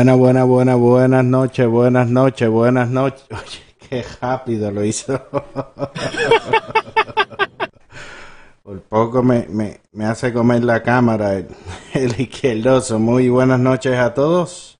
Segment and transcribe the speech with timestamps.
[0.00, 3.22] Buena, buena, buena, buenas noches, buenas noches, buenas noches.
[3.30, 5.12] Oye, qué rápido lo hizo.
[8.62, 11.48] Por poco me, me, me hace comer la cámara el,
[11.92, 12.98] el izquierdoso.
[12.98, 14.78] Muy buenas noches a todos.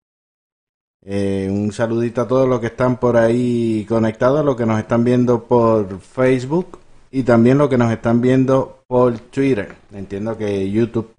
[1.05, 5.05] Eh, un saludito a todos los que están por ahí conectados, los que nos están
[5.05, 6.79] viendo por Facebook
[7.11, 9.77] y también los que nos están viendo por Twitter.
[9.93, 11.13] Entiendo que YouTube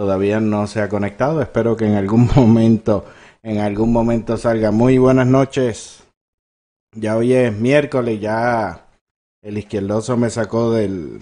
[0.00, 1.42] todavía no se ha conectado.
[1.42, 3.04] Espero que en algún momento,
[3.42, 4.70] en algún momento salga.
[4.70, 6.04] Muy buenas noches.
[6.96, 8.86] Ya hoy es miércoles, ya
[9.42, 11.20] el izquierdoso me sacó del,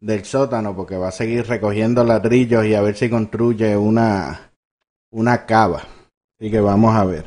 [0.00, 4.50] del sótano porque va a seguir recogiendo ladrillos y a ver si construye una,
[5.12, 5.84] una cava.
[6.36, 7.26] Así que vamos a ver.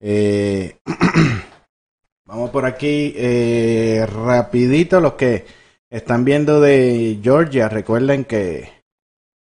[0.00, 0.76] Eh,
[2.24, 5.44] vamos por aquí eh, rapidito los que
[5.90, 7.68] están viendo de Georgia.
[7.68, 8.83] Recuerden que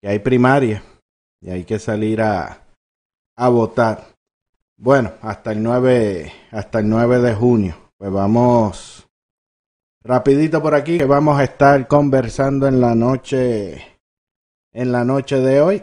[0.07, 0.83] hay primaria
[1.41, 2.63] y hay que salir a,
[3.37, 4.07] a votar.
[4.77, 7.77] Bueno, hasta el 9 hasta el 9 de junio.
[7.97, 9.07] Pues vamos
[10.03, 13.97] rapidito por aquí que vamos a estar conversando en la noche
[14.73, 15.83] en la noche de hoy.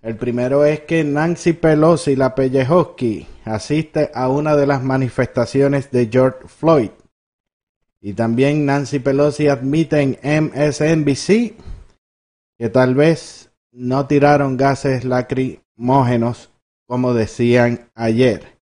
[0.00, 6.08] El primero es que Nancy Pelosi, la Pellejoski, asiste a una de las manifestaciones de
[6.10, 6.90] George Floyd.
[8.00, 11.54] Y también Nancy Pelosi admite en MSNBC
[12.58, 16.50] que tal vez no tiraron gases lacrimógenos
[16.86, 18.58] como decían ayer.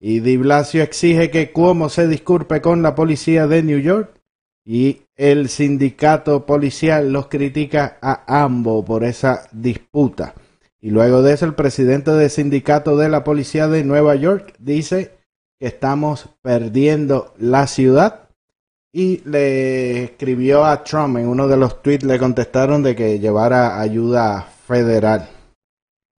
[0.00, 4.20] Y Di Blasio exige que Cuomo se disculpe con la policía de New York
[4.64, 10.34] y el sindicato policial los critica a ambos por esa disputa.
[10.80, 15.12] Y luego de eso el presidente del sindicato de la policía de Nueva York dice
[15.58, 18.23] que estamos perdiendo la ciudad
[18.96, 23.80] y le escribió a Trump en uno de los tweets, le contestaron de que llevara
[23.80, 25.28] ayuda federal.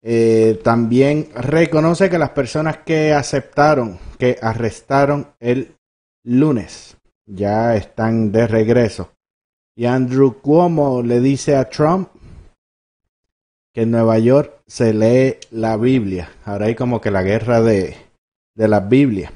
[0.02, 5.74] Eh, también reconoce que las personas que aceptaron, que arrestaron el
[6.22, 9.10] lunes, ya están de regreso.
[9.74, 12.10] Y Andrew Cuomo le dice a Trump
[13.72, 16.30] que en Nueva York se lee la Biblia.
[16.44, 17.96] Ahora hay como que la guerra de,
[18.54, 19.32] de las Biblias.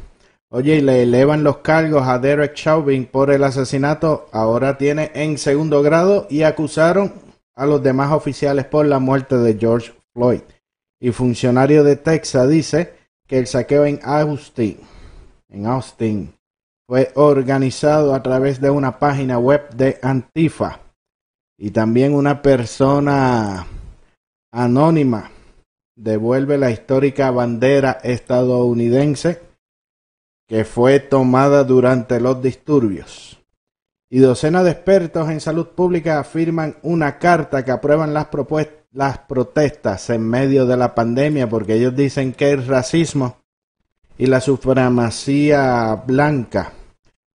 [0.53, 4.27] Oye, y le elevan los cargos a Derek Chauvin por el asesinato.
[4.33, 7.13] Ahora tiene en segundo grado y acusaron
[7.55, 10.41] a los demás oficiales por la muerte de George Floyd.
[10.99, 12.95] Y funcionario de Texas dice
[13.29, 14.81] que el saqueo en Austin,
[15.49, 16.35] en Austin,
[16.89, 20.81] fue organizado a través de una página web de Antifa.
[21.57, 23.69] Y también una persona
[24.51, 25.31] anónima
[25.95, 29.50] devuelve la histórica bandera estadounidense
[30.51, 33.41] que fue tomada durante los disturbios.
[34.11, 38.27] Y docenas de expertos en salud pública afirman una carta que aprueban las,
[38.91, 43.37] las protestas en medio de la pandemia porque ellos dicen que el racismo
[44.19, 46.73] y la supremacía blanca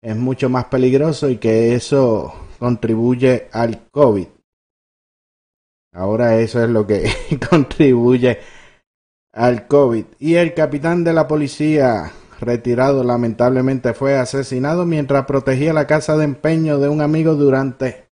[0.01, 4.27] es mucho más peligroso y que eso contribuye al COVID.
[5.91, 7.13] Ahora eso es lo que
[7.51, 8.39] contribuye
[9.31, 10.05] al COVID.
[10.17, 12.11] Y el capitán de la policía
[12.43, 18.09] retirado lamentablemente fue asesinado mientras protegía la casa de empeño de un amigo durante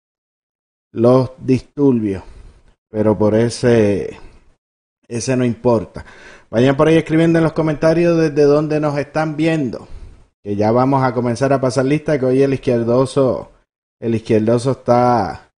[0.92, 2.22] los disturbios.
[2.90, 4.18] Pero por ese,
[5.08, 6.04] ese no importa.
[6.50, 9.86] Vayan por ahí escribiendo en los comentarios desde dónde nos están viendo.
[10.42, 13.52] Que ya vamos a comenzar a pasar lista que hoy el izquierdoso,
[14.00, 15.52] el izquierdoso está,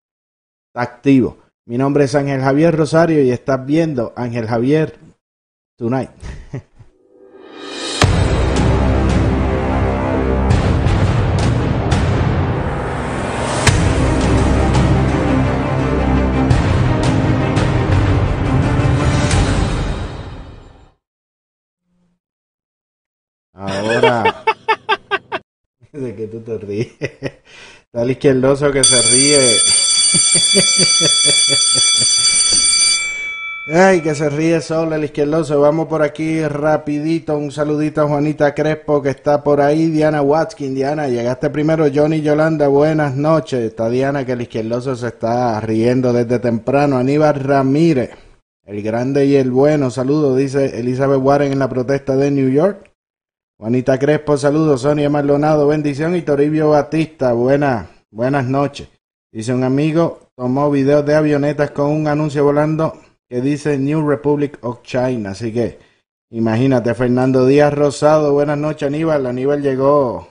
[0.68, 1.38] está activo.
[1.64, 4.98] Mi nombre es Ángel Javier Rosario y estás viendo Ángel Javier
[5.78, 6.10] Tonight.
[23.62, 24.44] Ahora.
[25.92, 26.88] ¿De qué tú te ríes?
[27.92, 29.38] El izquierdoso que se ríe.
[33.72, 35.60] Ay, que se ríe solo el izquierdoso.
[35.60, 37.38] Vamos por aquí rapidito.
[37.38, 39.90] Un saludito a Juanita Crespo que está por ahí.
[39.90, 40.74] Diana Watkins.
[40.74, 41.86] Diana, llegaste primero.
[41.94, 43.60] Johnny Yolanda, buenas noches.
[43.60, 46.96] Está Diana que el izquierdoso se está riendo desde temprano.
[46.96, 48.10] Aníbal Ramírez,
[48.64, 49.90] el grande y el bueno.
[49.90, 52.91] Saludos, dice Elizabeth Warren en la protesta de New York.
[53.62, 54.82] Juanita Crespo, saludos.
[54.82, 56.16] Sonia Maldonado, bendición.
[56.16, 58.88] Y Toribio Batista, buenas, buenas noches.
[59.30, 64.58] Dice un amigo, tomó videos de avionetas con un anuncio volando que dice New Republic
[64.62, 65.30] of China.
[65.30, 65.78] Así que
[66.30, 69.26] imagínate, Fernando Díaz Rosado, buenas noches Aníbal.
[69.26, 70.26] Aníbal llegó,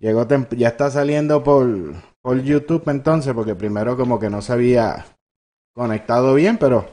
[0.00, 0.26] llegó,
[0.56, 1.68] ya está saliendo por,
[2.20, 5.06] por YouTube entonces, porque primero como que no se había
[5.76, 6.88] conectado bien, pero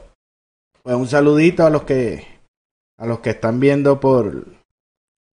[0.84, 2.24] pues un saludito a los que,
[2.98, 4.44] a los que están viendo por,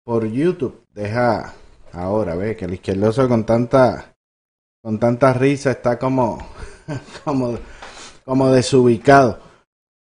[0.04, 0.86] por YouTube.
[0.94, 1.54] Deja
[1.92, 4.16] ahora, ve que el izquierdoso con tanta,
[4.82, 6.40] con tanta risa está como,
[7.24, 7.58] como
[8.26, 9.40] como desubicado.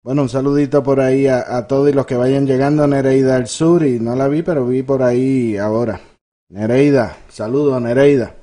[0.02, 2.86] Bueno, un saludito por ahí a, todos los que vayan llegando.
[2.86, 6.00] Nereida al sur, y no la vi, pero vi por ahí ahora.
[6.48, 8.34] Nereida, saludo Nereida.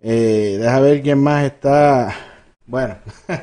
[0.00, 2.14] Eh, deja ver quién más está.
[2.66, 2.96] Bueno.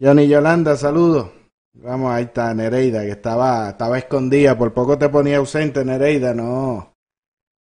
[0.00, 1.41] Johnny Yolanda, saludo.
[1.82, 4.56] Vamos, ahí está Nereida, que estaba, estaba escondida.
[4.56, 6.32] Por poco te ponía ausente, Nereida.
[6.32, 6.94] No,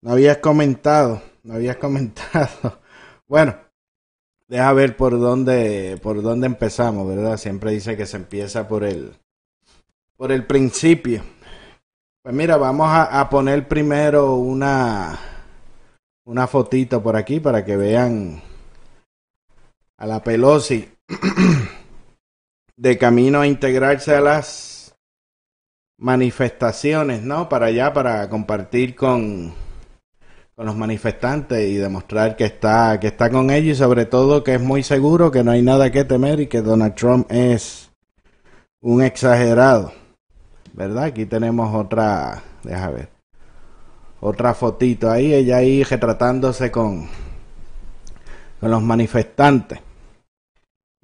[0.02, 1.20] no habías comentado.
[1.42, 2.80] No habías comentado.
[3.28, 3.56] Bueno,
[4.48, 7.38] deja ver por dónde, por dónde empezamos, ¿verdad?
[7.38, 9.16] Siempre dice que se empieza por el,
[10.16, 11.24] por el principio.
[12.22, 15.18] Pues mira, vamos a, poner primero una,
[16.24, 18.44] una fotito por aquí para que vean
[19.98, 20.88] a la Pelosi
[22.76, 24.96] de camino a integrarse a las
[25.98, 27.50] manifestaciones, ¿no?
[27.50, 29.54] Para allá, para compartir con,
[30.56, 34.56] con los manifestantes y demostrar que está, que está con ellos y sobre todo que
[34.56, 37.92] es muy seguro, que no hay nada que temer y que Donald Trump es
[38.82, 39.94] un exagerado.
[40.74, 41.04] ¿Verdad?
[41.04, 43.10] Aquí tenemos otra, deja ver,
[44.20, 47.08] otra fotito ahí, ella ahí retratándose con,
[48.60, 49.80] con los manifestantes.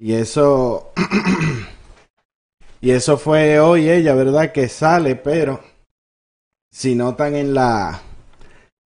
[0.00, 0.92] Y eso,
[2.80, 4.50] y eso fue hoy ella, ¿verdad?
[4.50, 5.60] Que sale, pero
[6.70, 8.00] si notan en la,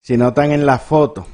[0.00, 1.26] si notan en la foto,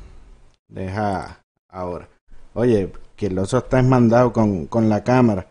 [0.66, 2.08] deja ahora.
[2.54, 5.46] Oye, que está mandado con, con la cámara.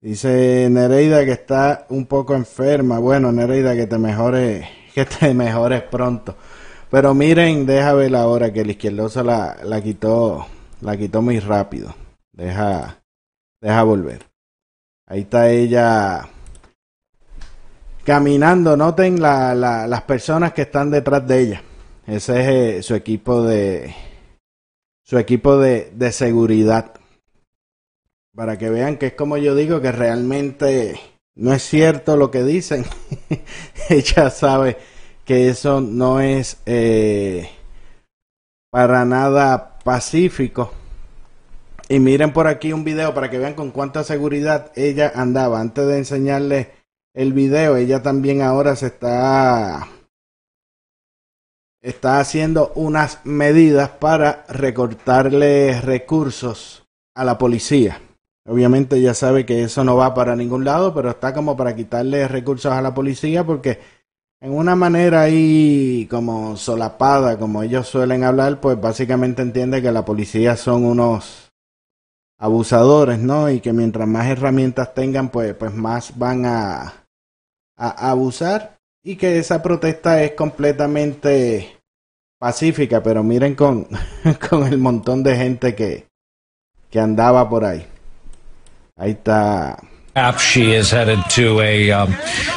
[0.00, 3.00] Dice Nereida que está un poco enferma.
[3.00, 4.64] Bueno, Nereida, que te mejores,
[4.94, 6.36] que te mejores pronto.
[6.88, 10.46] Pero miren, deja ver ahora que el izquierdoso la, la quitó,
[10.82, 11.96] la quitó muy rápido.
[12.32, 12.99] Deja,
[13.60, 14.24] deja volver.
[15.06, 16.28] Ahí está ella
[18.04, 18.76] caminando.
[18.76, 21.62] Noten la, la, las personas que están detrás de ella.
[22.06, 23.94] Ese es eh, su equipo de
[25.04, 26.94] su equipo de, de seguridad.
[28.34, 31.00] Para que vean que es como yo digo que realmente
[31.34, 32.84] no es cierto lo que dicen.
[33.88, 34.78] Ella sabe
[35.24, 37.48] que eso no es eh,
[38.70, 40.72] para nada pacífico.
[41.90, 45.60] Y miren por aquí un video para que vean con cuánta seguridad ella andaba.
[45.60, 46.68] Antes de enseñarles
[47.14, 49.88] el video, ella también ahora se está
[51.82, 56.84] está haciendo unas medidas para recortarle recursos
[57.16, 58.00] a la policía.
[58.46, 62.28] Obviamente ya sabe que eso no va para ningún lado, pero está como para quitarle
[62.28, 63.80] recursos a la policía porque
[64.40, 70.04] en una manera ahí como solapada, como ellos suelen hablar, pues básicamente entiende que la
[70.04, 71.49] policía son unos
[72.40, 73.48] abusadores, ¿no?
[73.50, 77.04] Y que mientras más herramientas tengan, pues, pues más van a,
[77.76, 81.80] a abusar y que esa protesta es completamente
[82.38, 83.86] pacífica, pero miren con,
[84.50, 86.08] con el montón de gente que,
[86.90, 87.86] que andaba por ahí.
[88.96, 89.78] Ahí está.
[90.38, 92.12] She is headed to a um,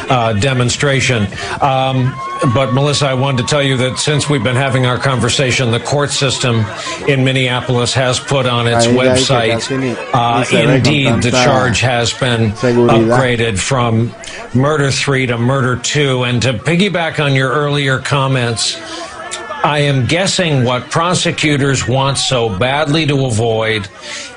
[0.10, 1.27] uh, demonstration.
[1.62, 2.12] Um,
[2.53, 5.79] but Melissa, I wanted to tell you that since we've been having our conversation, the
[5.79, 6.65] court system
[7.07, 9.62] in Minneapolis has put on its website,
[10.13, 14.12] uh, indeed, the charge has been upgraded from
[14.60, 16.24] murder three to murder two.
[16.24, 18.77] And to piggyback on your earlier comments,
[19.63, 23.88] I am guessing what prosecutors want so badly to avoid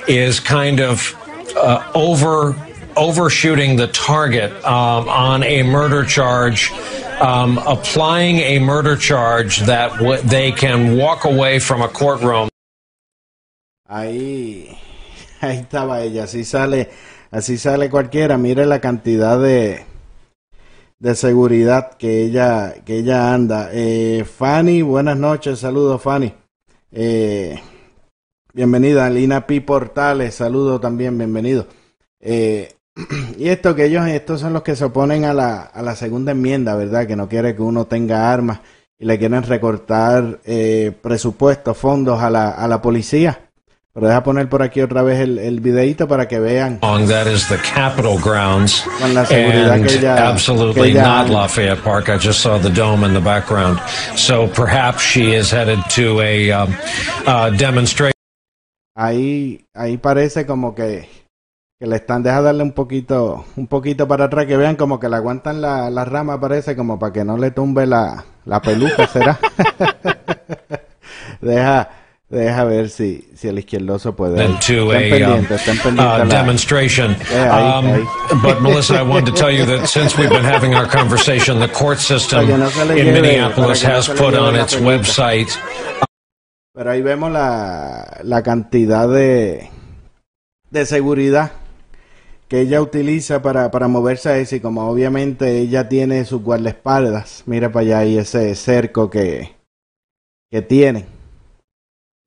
[0.06, 1.14] is kind of
[1.56, 2.54] uh, over
[2.96, 6.72] overshooting the target um, on a murder charge,
[7.20, 12.48] um, applying a murder charge that w- they can walk away from a courtroom.
[13.88, 14.76] Ahí,
[15.40, 16.24] ahí estaba ella.
[16.24, 16.90] Así sale,
[17.30, 18.36] así sale cualquiera.
[18.38, 19.84] Mire la cantidad de
[20.98, 23.68] de seguridad que ella, que ella anda.
[23.72, 26.32] Eh, Fanny, buenas noches, saludos Fanny.
[26.90, 27.60] Eh,
[28.54, 29.60] bienvenida, Lina P.
[29.60, 31.66] Portales, saludos también, bienvenido.
[32.20, 32.75] Eh,
[33.38, 36.32] y esto que ellos, estos son los que se oponen a la, a la segunda
[36.32, 37.06] enmienda, ¿verdad?
[37.06, 38.60] Que no quiere que uno tenga armas
[38.98, 43.40] y le quieren recortar eh, presupuestos, fondos a la, a la policía.
[43.92, 46.80] Pero deja poner por aquí otra vez el, el videito para que vean.
[46.80, 48.84] That is the Capitol grounds.
[49.00, 51.32] Con la seguridad and que ella, absolutely que ella not anda.
[51.32, 52.10] Lafayette Park.
[52.10, 53.80] I just saw the dome in the background.
[54.14, 56.76] So perhaps she is headed to a um,
[57.26, 58.12] uh, demonstration.
[58.94, 61.08] Ahí, ahí parece como que,
[61.78, 65.08] que le están, deja darle un poquito, un poquito para atrás, que vean como que
[65.10, 69.06] le aguantan la, la rama, parece como para que no le tumbe la, la peluca,
[69.06, 69.38] ¿será?
[71.42, 71.90] deja,
[72.30, 74.36] deja ver si, si el izquierdoso puede.
[74.36, 77.14] to Estén um, pendientes, estén pendientes uh, demonstration.
[77.30, 78.02] Yeah, ahí, Um, ahí.
[78.42, 81.68] but Melissa, I wanted to tell you that since we've been having our conversation, the
[81.68, 84.96] court system no in Minneapolis no has put on its peluca.
[84.96, 85.50] website
[86.74, 89.68] Pero ahí vemos la, la cantidad de,
[90.70, 91.52] de seguridad
[92.48, 97.42] que ella utiliza para, para moverse a eso y como obviamente ella tiene sus guardaespaldas,
[97.46, 99.56] mira para allá y ese cerco que,
[100.50, 101.06] que tiene.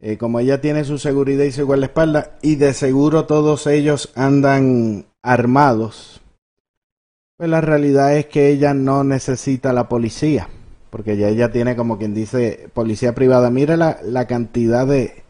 [0.02, 5.06] Eh, como ella tiene su seguridad y su guardaespaldas y de seguro todos ellos andan
[5.22, 6.22] armados,
[7.38, 10.50] pues la realidad es que ella no necesita la policía
[10.90, 13.50] porque ya ella tiene como quien dice policía privada.
[13.50, 15.24] Mira la, la cantidad de,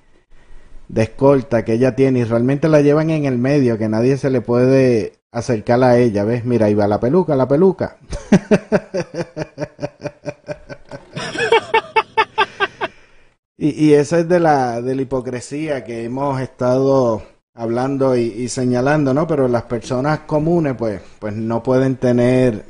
[0.89, 4.29] de escolta que ella tiene y realmente la llevan en el medio, que nadie se
[4.29, 6.43] le puede acercar a ella, ¿ves?
[6.43, 7.97] Mira, ahí va la peluca, la peluca.
[13.57, 17.21] y, esa es de la, de la hipocresía que hemos estado
[17.53, 19.27] hablando y, y señalando, ¿no?
[19.27, 22.65] Pero las personas comunes, pues, pues no pueden tener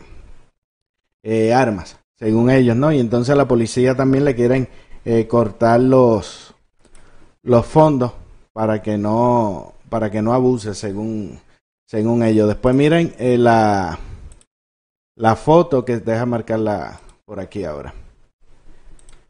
[1.24, 2.92] eh, armas según ellos, ¿no?
[2.92, 4.68] Y entonces a la policía también le quieren
[5.06, 6.54] eh, cortar los
[7.44, 8.14] los fondos
[8.54, 11.40] para que no para que no abuse según
[11.86, 12.48] según ellos.
[12.48, 13.98] Después miren eh, la
[15.16, 17.94] la foto que deja marcarla por aquí ahora.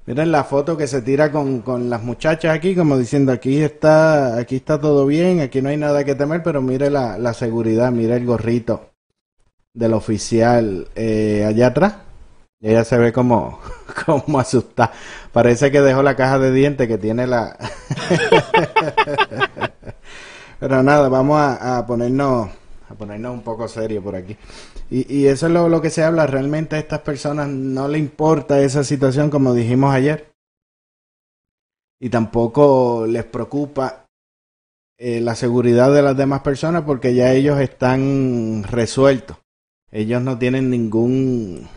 [0.06, 4.38] Miren la foto que se tira con, con las muchachas aquí, como diciendo aquí está,
[4.38, 7.92] aquí está todo bien, aquí no hay nada que temer, pero mire la, la seguridad,
[7.92, 8.90] mire el gorrito
[9.74, 11.96] del oficial eh, allá atrás.
[12.62, 13.60] Ella se ve como,
[14.06, 14.92] como asustada.
[15.32, 17.58] Parece que dejó la caja de dientes que tiene la.
[20.60, 22.50] Pero nada, vamos a, a ponernos
[22.90, 24.36] a ponernos un poco serio por aquí.
[24.90, 26.26] Y, y eso es lo, lo que se habla.
[26.28, 30.32] Realmente a estas personas no le importa esa situación, como dijimos ayer.
[32.02, 34.06] Y tampoco les preocupa
[34.98, 39.38] eh, la seguridad de las demás personas porque ya ellos están resueltos.
[39.92, 41.68] Ellos no tienen ningún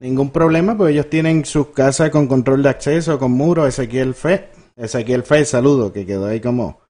[0.00, 4.48] ningún problema, pues ellos tienen sus casas con control de acceso, con muros, Ezequiel Fe,
[4.76, 6.80] Ezequiel Fe, saludo, que quedó ahí como,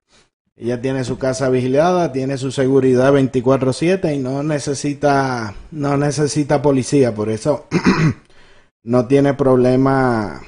[0.56, 7.14] ella tiene su casa vigilada, tiene su seguridad 24/7 y no necesita, no necesita policía,
[7.14, 7.66] por eso
[8.82, 10.42] no tiene problema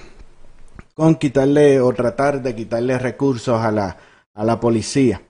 [0.94, 3.96] con quitarle o tratar de quitarle recursos a la,
[4.34, 5.22] a la policía.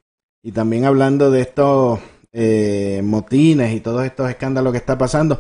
[0.42, 2.00] Y también hablando de estos
[2.32, 5.38] eh, motines y todos estos escándalos que está pasando,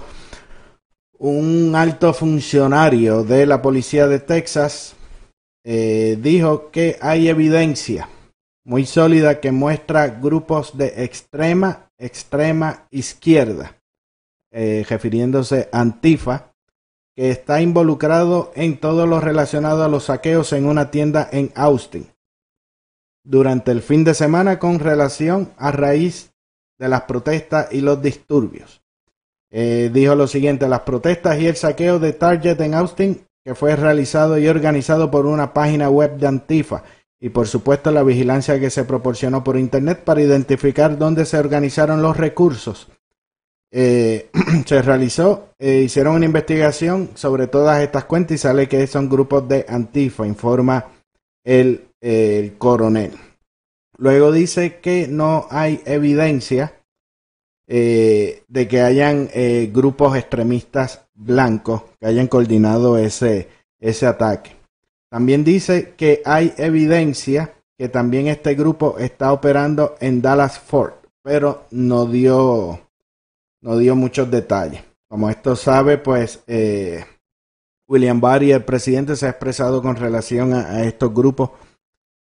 [1.20, 4.94] un alto funcionario de la policía de Texas
[5.64, 8.08] eh, dijo que hay evidencia
[8.64, 13.76] muy sólida que muestra grupos de extrema, extrema izquierda,
[14.50, 16.52] eh, refiriéndose a Antifa,
[17.14, 22.06] que está involucrado en todo lo relacionado a los saqueos en una tienda en Austin
[23.22, 26.32] durante el fin de semana con relación a raíz
[26.78, 28.80] de las protestas y los disturbios.
[29.50, 33.74] Eh, dijo lo siguiente, las protestas y el saqueo de Target en Austin, que fue
[33.74, 36.84] realizado y organizado por una página web de Antifa,
[37.20, 42.00] y por supuesto la vigilancia que se proporcionó por Internet para identificar dónde se organizaron
[42.00, 42.88] los recursos.
[43.72, 44.30] Eh,
[44.66, 49.48] se realizó, eh, hicieron una investigación sobre todas estas cuentas y sale que son grupos
[49.48, 50.86] de Antifa, informa
[51.44, 53.12] el, el coronel.
[53.98, 56.79] Luego dice que no hay evidencia
[57.72, 63.48] eh, de que hayan eh, grupos extremistas blancos que hayan coordinado ese,
[63.78, 64.56] ese ataque.
[65.08, 71.66] También dice que hay evidencia que también este grupo está operando en Dallas Fort, pero
[71.70, 72.80] no dio,
[73.62, 74.82] no dio muchos detalles.
[75.08, 77.04] Como esto sabe, pues eh,
[77.86, 81.50] William Barry, el presidente, se ha expresado con relación a, a estos grupos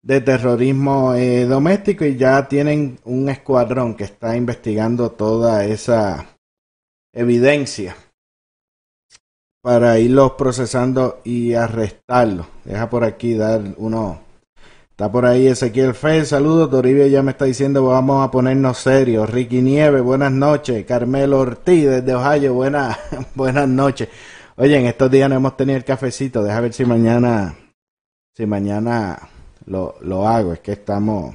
[0.07, 6.27] de terrorismo eh, doméstico y ya tienen un escuadrón que está investigando toda esa
[7.13, 7.97] evidencia
[9.61, 12.47] para irlos procesando y arrestarlos.
[12.65, 14.21] Deja por aquí dar uno.
[14.91, 16.71] Está por ahí Ezequiel Fe, saludos.
[16.71, 19.29] Toribio ya me está diciendo vamos a ponernos serios.
[19.29, 20.87] Ricky Nieve, buenas noches.
[20.87, 22.97] Carmelo Ortiz desde Ohio, buenas,
[23.35, 24.09] buenas noches.
[24.55, 26.45] Oye, en estos días no hemos tenido el cafecito.
[26.45, 27.57] Deja ver si mañana,
[28.37, 29.19] si mañana
[29.67, 30.53] lo, lo hago.
[30.53, 31.35] Es que estamos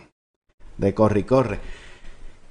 [0.77, 1.59] de corre y corre.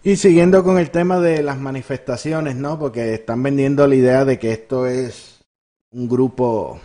[0.03, 2.79] Y siguiendo con el tema de las manifestaciones, ¿no?
[2.79, 5.45] Porque están vendiendo la idea de que esto es
[5.91, 6.81] un grupo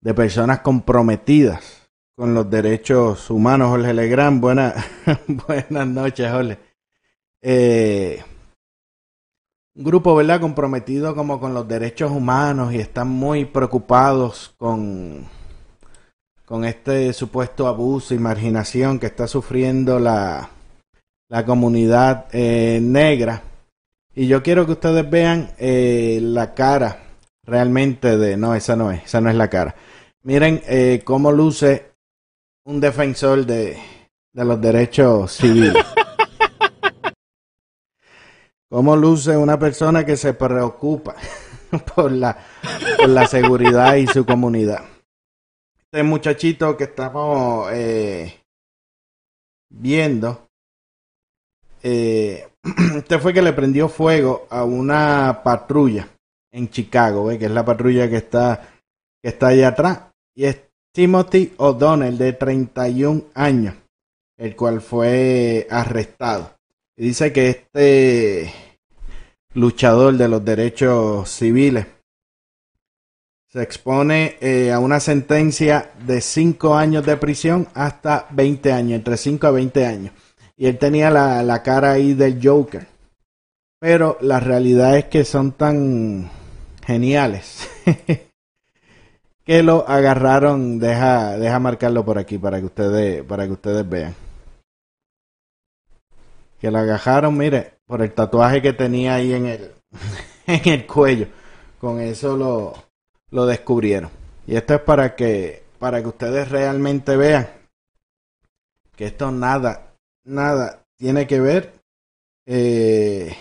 [0.00, 3.70] de personas comprometidas con los derechos humanos.
[3.70, 4.74] Jorge Legrand, buena,
[5.26, 6.58] buenas noches, Jorge.
[7.40, 8.22] Eh,
[9.74, 15.26] un grupo, ¿verdad?, comprometido como con los derechos humanos y están muy preocupados con,
[16.44, 20.50] con este supuesto abuso y marginación que está sufriendo la,
[21.28, 23.42] la comunidad eh, negra.
[24.14, 26.98] Y yo quiero que ustedes vean eh, la cara
[27.44, 28.36] realmente de...
[28.36, 29.74] No, esa no es, esa no es la cara.
[30.24, 31.92] Miren eh, cómo luce
[32.64, 33.78] un defensor de,
[34.32, 35.72] de los derechos civiles.
[38.68, 41.14] cómo luce una persona que se preocupa
[41.94, 42.36] por la,
[42.98, 44.91] por la seguridad y su comunidad.
[45.92, 47.70] Este muchachito que estamos
[49.70, 50.48] viendo
[51.82, 52.48] eh,
[52.96, 56.08] este fue que le prendió fuego a una patrulla
[56.50, 58.72] en Chicago, que es la patrulla que está,
[59.22, 60.00] que está allá atrás.
[60.34, 60.62] Y es
[60.94, 63.74] Timothy O'Donnell, de 31 años,
[64.38, 66.54] el cual fue arrestado.
[66.96, 68.54] Dice que este
[69.52, 71.84] luchador de los derechos civiles
[73.52, 79.16] se expone eh, a una sentencia de 5 años de prisión hasta 20 años, entre
[79.16, 80.12] 5 a 20 años
[80.62, 82.86] y él tenía la, la cara ahí del Joker.
[83.80, 86.30] Pero la realidad es que son tan
[86.86, 87.68] geniales
[89.44, 90.78] que lo agarraron.
[90.78, 94.14] Deja, deja marcarlo por aquí para que ustedes, para que ustedes vean.
[96.60, 99.72] Que lo agarraron, mire, por el tatuaje que tenía ahí en el,
[100.46, 101.26] en el cuello.
[101.80, 102.74] Con eso lo,
[103.32, 104.10] lo descubrieron.
[104.46, 107.48] Y esto es para que, para que ustedes realmente vean
[108.96, 111.72] que esto nada, nada tiene que ver
[112.46, 113.34] eh,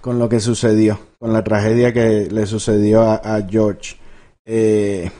[0.00, 3.96] con lo que sucedió, con la tragedia que le sucedió a, George.
[4.44, 5.10] Eh,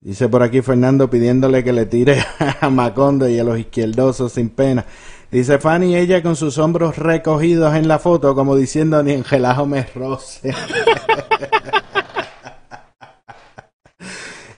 [0.00, 2.22] dice por aquí Fernando pidiéndole que le tire
[2.60, 4.84] a Macondo y a los izquierdosos sin pena.
[5.30, 9.66] Dice Fanny, ella con sus hombros recogidos en la foto, como diciendo ni en gelajo
[9.66, 10.54] me roce.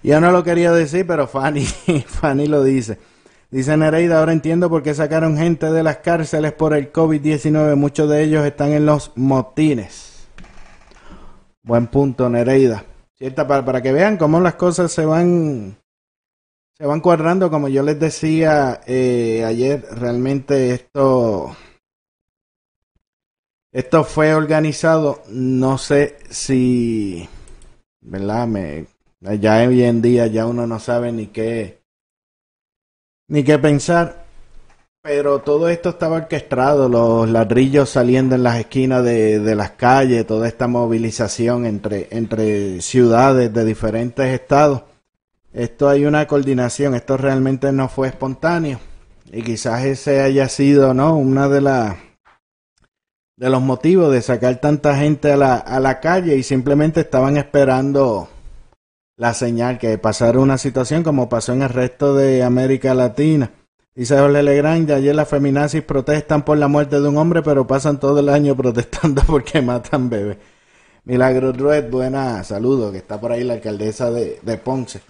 [0.03, 1.65] Yo no lo quería decir, pero Fanny,
[2.07, 2.99] Fanny lo dice.
[3.51, 7.75] Dice Nereida, ahora entiendo por qué sacaron gente de las cárceles por el COVID-19.
[7.75, 10.29] Muchos de ellos están en los motines.
[11.65, 12.85] Buen punto, Nereida.
[13.35, 15.80] Para, para que vean cómo las cosas se van
[16.81, 17.51] se van cuadrando.
[17.51, 21.55] Como yo les decía eh, ayer, realmente esto
[23.71, 25.23] esto fue organizado.
[25.29, 27.29] No sé si,
[28.01, 28.47] ¿verdad?
[28.47, 28.87] Me,
[29.21, 31.83] ya hoy en día ya uno no sabe ni qué
[33.29, 34.25] ni qué pensar.
[35.03, 40.27] Pero todo esto estaba orquestado, los ladrillos saliendo en las esquinas de, de, las calles,
[40.27, 44.83] toda esta movilización entre, entre ciudades de diferentes estados.
[45.53, 48.79] Esto hay una coordinación, esto realmente no fue espontáneo.
[49.33, 51.17] Y quizás ese haya sido, ¿no?
[51.17, 51.61] Una de
[53.37, 57.39] de los motivos de sacar tanta gente a la, a la calle y simplemente estaban
[57.39, 58.29] esperando
[59.17, 63.51] la señal que pasar una situación como pasó en el resto de América Latina.
[63.95, 67.99] Dice Jorge Legrand, ayer las feminazis protestan por la muerte de un hombre, pero pasan
[67.99, 70.39] todo el año protestando porque matan bebés.
[71.05, 75.01] Milagro Rued, buena saludo, que está por ahí la alcaldesa de, de Ponce.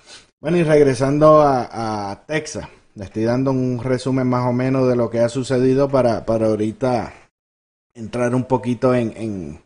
[0.40, 5.10] Bueno, y regresando a, Texas, le estoy dando un resumen más o menos de lo
[5.10, 7.12] que ha sucedido para, para ahorita
[7.94, 9.62] entrar un poquito en, en,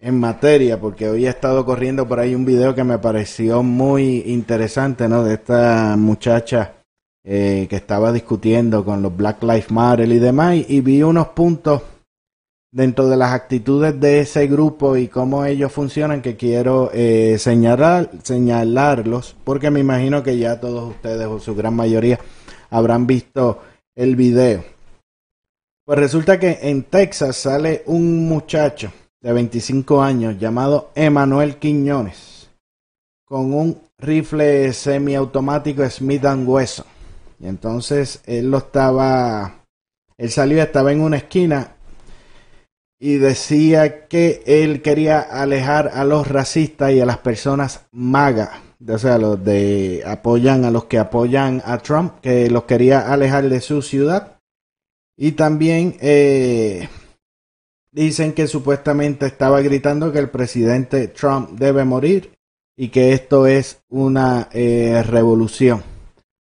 [0.00, 4.24] en materia, porque hoy he estado corriendo por ahí un video que me pareció muy
[4.26, 5.22] interesante, ¿no?
[5.22, 6.82] De esta muchacha
[7.22, 11.82] eh, que estaba discutiendo con los Black Lives Matter y demás, y, vi unos puntos
[12.72, 18.10] dentro de las actitudes de ese grupo y cómo ellos funcionan que quiero eh, señalar,
[18.22, 22.18] señalarlos, porque me imagino que ya todos ustedes o su gran mayoría
[22.70, 23.62] habrán visto
[23.94, 24.64] el video.
[25.84, 32.50] Pues resulta que en Texas sale un muchacho de 25 años llamado Emanuel Quiñones
[33.24, 36.86] con un rifle semiautomático Smith Wesson.
[37.38, 39.62] Y entonces él lo estaba,
[40.16, 41.75] él salió, estaba en una esquina
[42.98, 48.98] y decía que él quería alejar a los racistas y a las personas maga, o
[48.98, 53.60] sea, los de apoyan a los que apoyan a Trump, que los quería alejar de
[53.60, 54.38] su ciudad.
[55.18, 56.88] Y también eh,
[57.90, 62.32] dicen que supuestamente estaba gritando que el presidente Trump debe morir
[62.76, 65.82] y que esto es una eh, revolución.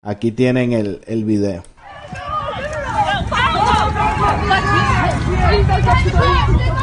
[0.03, 1.63] Aquí tienen el video.
[5.59, 6.78] Ainda.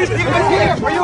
[0.00, 0.78] It's clear.
[0.78, 1.02] Are you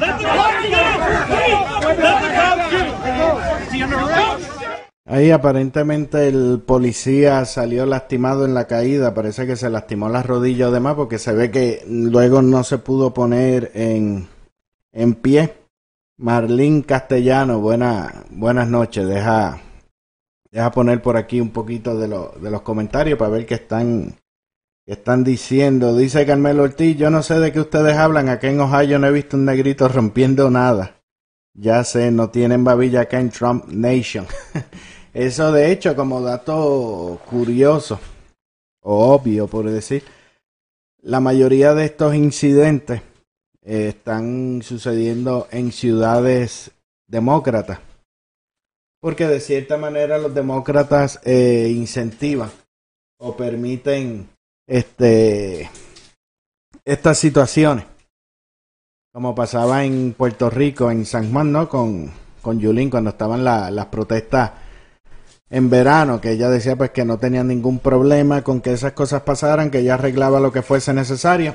[0.00, 0.88] Let the cops go.
[2.00, 2.82] Let the cops go.
[3.60, 4.59] Is he under arrest?
[5.10, 10.68] Ahí aparentemente el policía salió lastimado en la caída, parece que se lastimó las rodillas
[10.68, 14.28] o demás porque se ve que luego no se pudo poner en,
[14.92, 15.54] en pie.
[16.16, 19.60] Marlín Castellano, buena, buenas noches, deja,
[20.52, 24.14] deja poner por aquí un poquito de, de los comentarios para ver qué están,
[24.86, 25.96] qué están diciendo.
[25.96, 29.12] Dice Carmelo Ortiz, yo no sé de qué ustedes hablan, acá en Ohio no he
[29.12, 31.02] visto un negrito rompiendo nada.
[31.52, 34.24] Ya sé, no tienen babilla acá en Trump Nation.
[35.12, 37.98] Eso de hecho como dato curioso
[38.82, 40.04] o obvio por decir,
[41.02, 43.02] la mayoría de estos incidentes
[43.62, 46.70] eh, están sucediendo en ciudades
[47.08, 47.80] demócratas.
[49.00, 52.50] Porque de cierta manera los demócratas eh, incentivan
[53.18, 54.28] o permiten
[54.66, 55.70] este
[56.84, 57.86] estas situaciones.
[59.12, 61.68] Como pasaba en Puerto Rico, en San Juan, ¿no?
[61.68, 64.52] Con, con Yulín cuando estaban la- las protestas
[65.50, 69.22] en verano, que ella decía pues que no tenía ningún problema con que esas cosas
[69.22, 71.54] pasaran, que ella arreglaba lo que fuese necesario.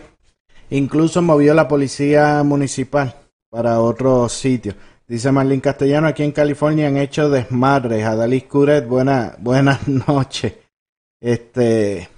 [0.70, 3.16] Incluso movió la policía municipal
[3.50, 4.74] para otro sitio.
[5.08, 8.04] Dice Marlene Castellano, aquí en California han hecho desmadres.
[8.06, 10.54] Adalis Curet, buena, buenas noches.
[11.22, 12.10] Este,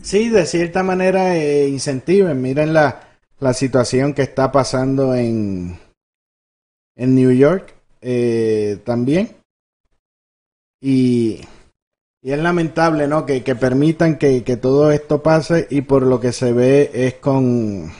[0.00, 2.40] sí, de cierta manera eh, incentiven.
[2.40, 3.00] Miren la,
[3.40, 5.78] la situación que está pasando en,
[6.96, 9.37] en New York eh, también.
[10.80, 11.40] Y,
[12.22, 13.26] y es lamentable, ¿no?
[13.26, 17.14] Que, que permitan que, que todo esto pase y por lo que se ve es
[17.14, 17.92] con,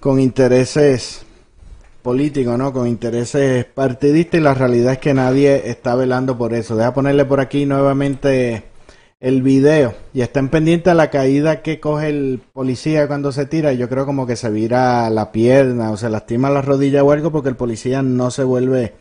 [0.00, 1.24] con intereses
[2.02, 2.72] políticos, ¿no?
[2.72, 6.76] Con intereses partidistas y la realidad es que nadie está velando por eso.
[6.76, 8.64] Deja ponerle por aquí nuevamente
[9.20, 13.72] el video y estén pendientes a la caída que coge el policía cuando se tira.
[13.72, 17.30] Yo creo como que se vira la pierna o se lastima la rodilla o algo
[17.30, 18.94] porque el policía no se vuelve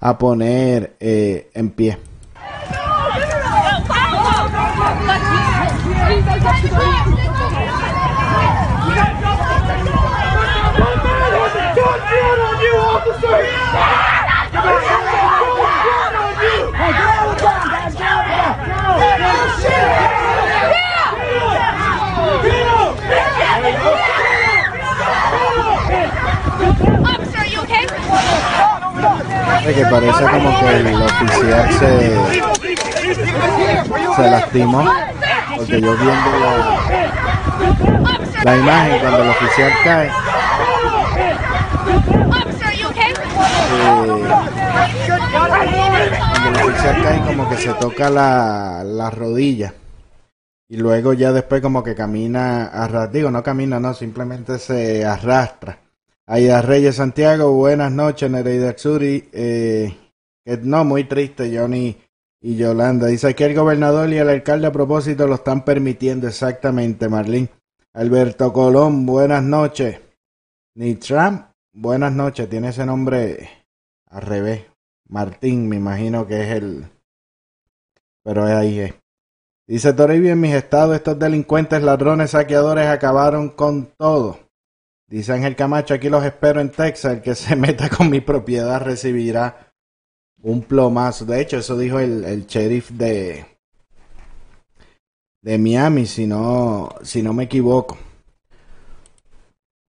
[0.00, 1.98] a poner eh, en pie.
[27.00, 28.87] Officer, are you okay?
[29.74, 32.18] Que parece como que el oficial se,
[34.16, 34.84] se lastimó
[35.56, 36.30] porque yo viendo
[38.44, 40.12] la, imagen cuando el oficial cae eh,
[46.40, 49.74] cuando el oficial cae como que se toca la, la rodilla.
[50.70, 55.87] Y luego ya después como que camina arrastra, digo no camina no simplemente se arrastra
[56.28, 59.96] Aida Reyes Santiago buenas noches Nereida Tsuri eh,
[60.62, 61.96] no muy triste Johnny
[62.40, 67.08] y Yolanda dice que el gobernador y el alcalde a propósito lo están permitiendo exactamente
[67.08, 67.50] Marlene
[67.94, 70.00] Alberto Colón buenas noches
[70.76, 73.50] ni Trump buenas noches tiene ese nombre
[74.06, 74.68] al revés
[75.08, 76.86] Martín, me imagino que es el.
[78.22, 78.94] Pero ahí es.
[79.66, 84.38] Dice Toribio, en mis estados estos delincuentes, ladrones, saqueadores acabaron con todo.
[85.08, 87.14] Dice Ángel Camacho, aquí los espero en Texas.
[87.14, 89.72] El que se meta con mi propiedad recibirá
[90.42, 91.24] un plomazo.
[91.24, 93.46] De hecho, eso dijo el, sheriff de,
[95.42, 97.96] de Miami, si no, si no me equivoco.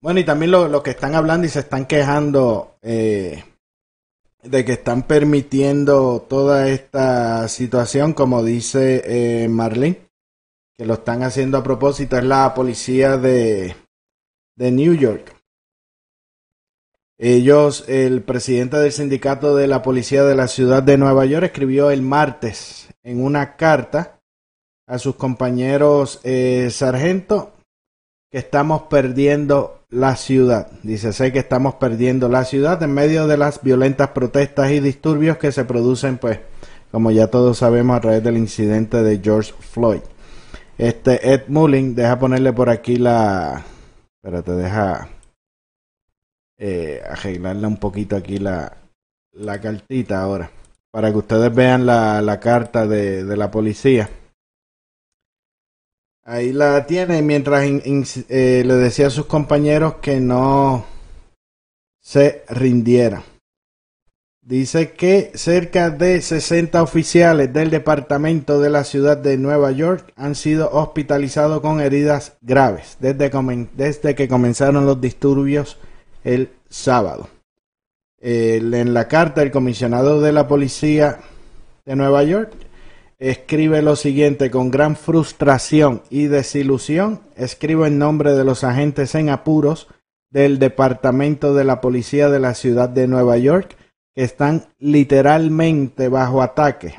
[0.01, 3.43] Bueno, y también lo, lo que están hablando y se están quejando eh,
[4.43, 10.09] de que están permitiendo toda esta situación, como dice eh, Marlene,
[10.77, 13.75] que lo están haciendo a propósito, es la policía de,
[14.55, 15.35] de New York.
[17.17, 21.89] Ellos, el presidente del sindicato de la policía de la ciudad de Nueva York escribió
[21.89, 24.19] el martes en una carta
[24.87, 27.53] a sus compañeros eh, sargento
[28.29, 30.69] que estamos perdiendo la ciudad.
[30.83, 35.37] Dice, sé que estamos perdiendo la ciudad en medio de las violentas protestas y disturbios
[35.37, 36.39] que se producen, pues,
[36.91, 40.01] como ya todos sabemos, a través del incidente de George Floyd.
[40.77, 43.63] Este Ed Mullin, deja ponerle por aquí la...
[44.25, 45.07] Espérate, deja
[46.57, 48.75] eh, arreglarle un poquito aquí la,
[49.33, 50.49] la cartita ahora,
[50.89, 54.09] para que ustedes vean la, la carta de, de la policía.
[56.23, 60.87] Ahí la tiene mientras eh, le decía a sus compañeros que no
[62.01, 63.21] se rindieran.
[64.45, 70.35] Dice que cerca de 60 oficiales del departamento de la ciudad de Nueva York han
[70.35, 73.31] sido hospitalizados con heridas graves desde,
[73.75, 75.79] desde que comenzaron los disturbios
[76.23, 77.27] el sábado.
[78.19, 81.21] En la carta, el comisionado de la policía
[81.83, 82.53] de Nueva York
[83.17, 87.21] escribe lo siguiente con gran frustración y desilusión.
[87.35, 89.87] Escribo en nombre de los agentes en apuros
[90.29, 93.75] del Departamento de la Policía de la Ciudad de Nueva York
[94.15, 96.95] que están literalmente bajo ataque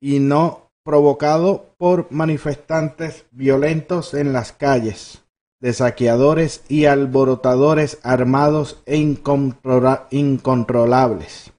[0.00, 5.22] y no provocado por manifestantes violentos en las calles,
[5.60, 11.52] de saqueadores y alborotadores armados e incontrola- incontrolables.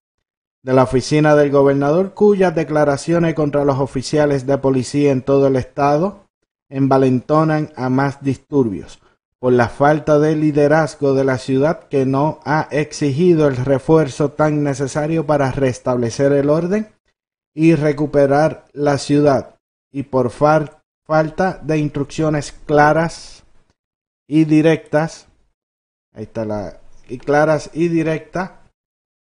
[0.64, 5.56] De la oficina del gobernador cuyas declaraciones contra los oficiales de policía en todo el
[5.56, 6.28] estado
[6.70, 9.00] envalentonan a más disturbios
[9.46, 14.64] por la falta de liderazgo de la ciudad que no ha exigido el refuerzo tan
[14.64, 16.92] necesario para restablecer el orden
[17.54, 19.60] y recuperar la ciudad
[19.92, 23.44] y por far- falta de instrucciones claras
[24.28, 25.28] y directas
[26.16, 28.50] ahí está la y claras y directas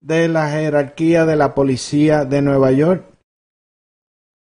[0.00, 3.04] de la jerarquía de la policía de Nueva York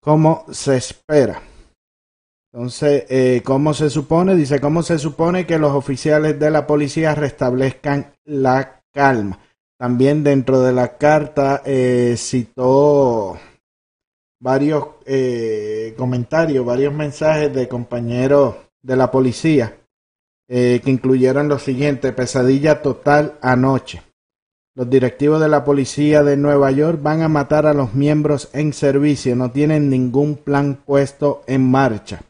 [0.02, 1.42] como se espera.
[2.52, 4.36] Entonces, eh, ¿cómo se supone?
[4.36, 9.40] Dice, ¿cómo se supone que los oficiales de la policía restablezcan la calma?
[9.78, 13.38] También dentro de la carta eh, citó
[14.40, 19.78] varios eh, comentarios, varios mensajes de compañeros de la policía
[20.50, 24.02] eh, que incluyeron lo siguiente, pesadilla total anoche.
[24.76, 28.74] Los directivos de la policía de Nueva York van a matar a los miembros en
[28.74, 32.22] servicio, no tienen ningún plan puesto en marcha.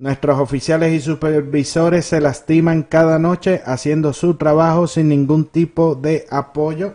[0.00, 6.26] Nuestros oficiales y supervisores se lastiman cada noche haciendo su trabajo sin ningún tipo de
[6.30, 6.94] apoyo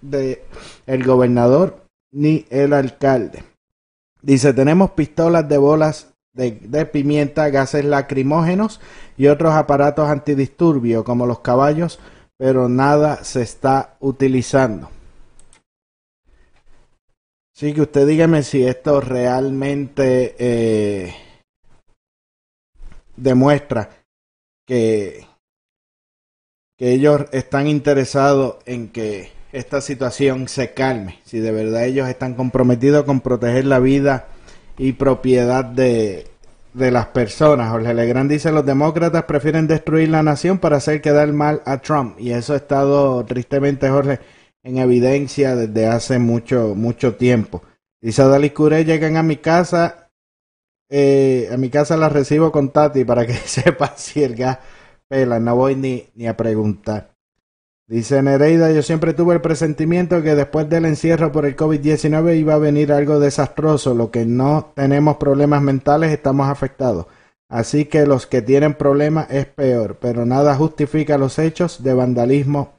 [0.00, 0.44] de
[0.86, 3.44] el gobernador ni el alcalde.
[4.22, 8.80] Dice, tenemos pistolas de bolas de, de pimienta, gases lacrimógenos
[9.18, 12.00] y otros aparatos antidisturbios como los caballos
[12.38, 14.88] pero nada se está utilizando.
[17.54, 21.14] Así que usted dígame si esto realmente eh,
[23.22, 23.90] demuestra
[24.66, 25.26] que,
[26.76, 32.34] que ellos están interesados en que esta situación se calme, si de verdad ellos están
[32.34, 34.28] comprometidos con proteger la vida
[34.76, 36.26] y propiedad de,
[36.74, 37.70] de las personas.
[37.70, 42.18] Jorge Legrand dice, los demócratas prefieren destruir la nación para hacer quedar mal a Trump.
[42.18, 44.20] Y eso ha estado tristemente, Jorge,
[44.62, 47.62] en evidencia desde hace mucho, mucho tiempo.
[48.00, 50.07] Dice Dalí Curé, llegan a mi casa,
[50.88, 54.58] eh, a mi casa la recibo con Tati para que sepa si el gas
[55.08, 55.38] pela.
[55.40, 57.14] No voy ni, ni a preguntar.
[57.86, 62.52] Dice Nereida, yo siempre tuve el presentimiento que después del encierro por el COVID-19 iba
[62.52, 63.94] a venir algo desastroso.
[63.94, 67.06] Lo que no tenemos problemas mentales estamos afectados.
[67.48, 72.74] Así que los que tienen problemas es peor, pero nada justifica los hechos de vandalismo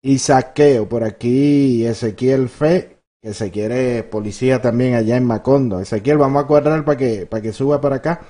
[0.00, 0.88] y saqueo.
[0.88, 5.80] Por aquí Ezequiel Fe, que se quiere policía también allá en Macondo.
[5.80, 8.20] Ezequiel, vamos a cuadrar para que, para que suba para acá.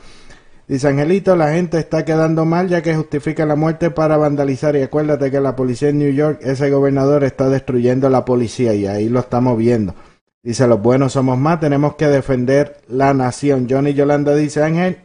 [0.67, 4.83] Dice Angelito, la gente está quedando mal ya que justifica la muerte para vandalizar y
[4.83, 9.09] acuérdate que la policía en New York, ese gobernador está destruyendo la policía y ahí
[9.09, 9.95] lo estamos viendo.
[10.43, 13.67] Dice, los buenos somos más, tenemos que defender la nación.
[13.69, 14.99] Johnny Yolanda dice, Ángel,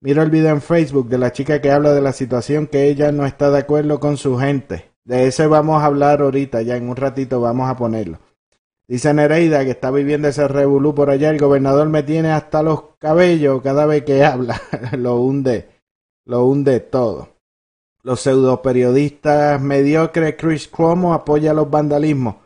[0.00, 3.12] miro el video en Facebook de la chica que habla de la situación que ella
[3.12, 4.90] no está de acuerdo con su gente.
[5.04, 8.18] De ese vamos a hablar ahorita, ya en un ratito vamos a ponerlo.
[8.92, 11.30] Dice Nereida que está viviendo ese revolú por allá.
[11.30, 14.60] El gobernador me tiene hasta los cabellos cada vez que habla.
[14.98, 15.66] lo hunde,
[16.26, 17.38] lo hunde todo.
[18.02, 22.36] los pseudo periodistas mediocres, Chris Cuomo apoya los vandalismos.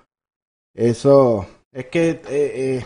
[0.72, 2.85] Eso es que eh, eh,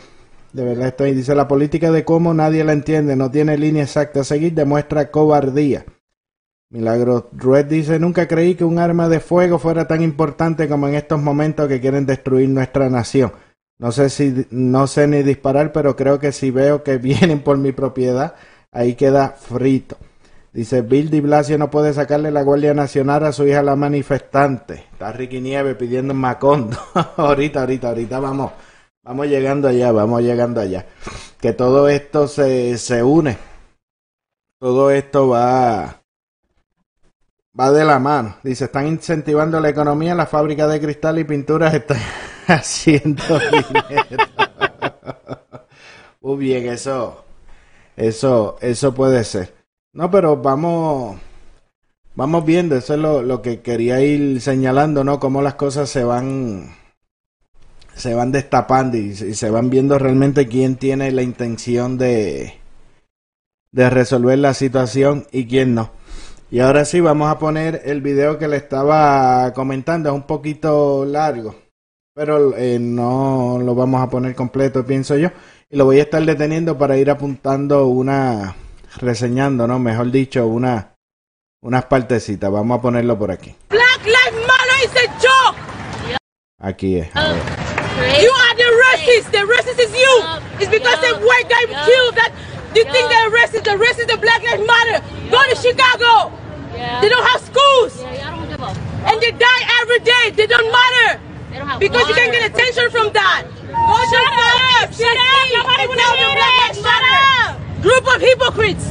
[0.55, 4.21] de verdad estoy dice la política de Cuomo nadie la entiende, no tiene línea exacta
[4.21, 5.85] a seguir, demuestra cobardía.
[6.71, 10.95] Milagro Rued dice, nunca creí que un arma de fuego fuera tan importante como en
[10.95, 13.33] estos momentos que quieren destruir nuestra nación.
[13.81, 17.57] No sé si, no sé ni disparar, pero creo que si veo que vienen por
[17.57, 18.35] mi propiedad,
[18.71, 19.97] ahí queda frito.
[20.53, 24.85] Dice, Bill Di Blasio no puede sacarle la Guardia Nacional a su hija la manifestante.
[24.93, 26.77] Está Ricky Nieve pidiendo en Macondo.
[27.17, 28.53] ahorita, ahorita, ahorita vamos,
[29.03, 30.85] vamos llegando allá, vamos llegando allá.
[31.41, 33.39] Que todo esto se, se une.
[34.59, 36.00] Todo esto va,
[37.59, 38.37] va de la mano.
[38.43, 41.99] Dice, están incentivando la economía, la fábrica de cristal y pinturas están
[42.47, 44.25] haciendo dinero.
[46.21, 47.25] Muy bien, eso,
[47.97, 49.55] eso, eso puede ser.
[49.93, 51.19] No, pero vamos,
[52.15, 55.19] vamos viendo, eso es lo, lo que quería ir señalando, ¿no?
[55.19, 56.77] Cómo las cosas se van,
[57.95, 62.61] se van destapando y, y se van viendo realmente quién tiene la intención de,
[63.73, 65.91] de resolver la situación y quién no.
[66.53, 71.05] Y ahora sí, vamos a poner el video que le estaba comentando, es un poquito
[71.05, 71.55] largo,
[72.13, 75.29] pero eh, no lo vamos a poner completo, pienso yo,
[75.71, 78.57] y lo voy a estar deteniendo para ir apuntando una
[78.97, 79.79] reseñando, ¿no?
[79.79, 80.97] Mejor dicho, una,
[81.63, 82.51] unas partecitas.
[82.51, 83.55] Vamos a ponerlo por aquí.
[83.69, 86.19] Black Lives Matter is a joke.
[86.59, 87.15] Aquí es.
[87.15, 87.43] a ver.
[88.21, 89.31] You are the racist.
[89.31, 90.25] The racist is you.
[90.59, 92.33] It's because the white guy killed that.
[92.75, 93.65] You think they're racist.
[93.65, 94.99] The racist, the Black Lives Matter.
[95.31, 96.31] Go to Chicago.
[97.03, 97.99] They don't have schools.
[99.07, 100.31] And they die every day.
[100.35, 101.21] They don't matter.
[101.79, 103.43] Because you can't get attention from that.
[103.75, 104.33] Oh, Go shut
[104.79, 104.93] up.
[104.95, 105.47] Shut up.
[105.51, 106.77] Nobody will hear it.
[106.79, 107.59] Shut up.
[107.83, 108.87] Group of hypocrites.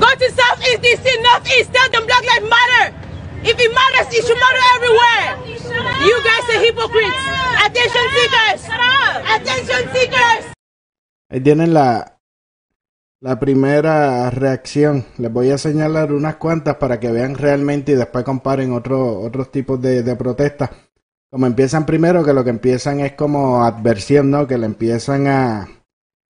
[0.00, 1.72] Go to Southeast DC, Northeast.
[1.72, 2.94] Tell them Black Lives Matter.
[3.44, 5.28] If it matters, it should matter everywhere.
[6.08, 7.20] You guys are hypocrites.
[7.60, 8.62] Attention seekers.
[9.28, 10.44] Attention seekers.
[11.30, 12.13] Ahí tienen la,
[13.24, 15.06] la primera reacción.
[15.16, 19.50] Les voy a señalar unas cuantas para que vean realmente y después comparen otro, otros
[19.50, 20.68] tipos de, de protestas.
[21.30, 24.46] Como empiezan primero, que lo que empiezan es como adversión, ¿no?
[24.46, 25.66] Que le empiezan a,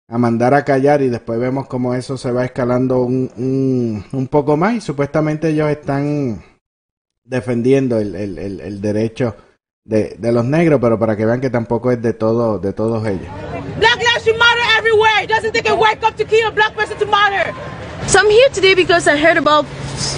[0.06, 4.28] a mandar a callar y después vemos como eso se va escalando un, un, un
[4.28, 6.40] poco más y supuestamente ellos están
[7.24, 9.34] defendiendo el, el, el, el derecho
[9.84, 13.04] de, de, los negros, pero para que vean que tampoco es de todo, de todos
[13.08, 13.55] ellos.
[15.26, 17.52] It doesn't take a white cop to kill a black person to matter.
[18.06, 19.66] So I'm here today because I heard about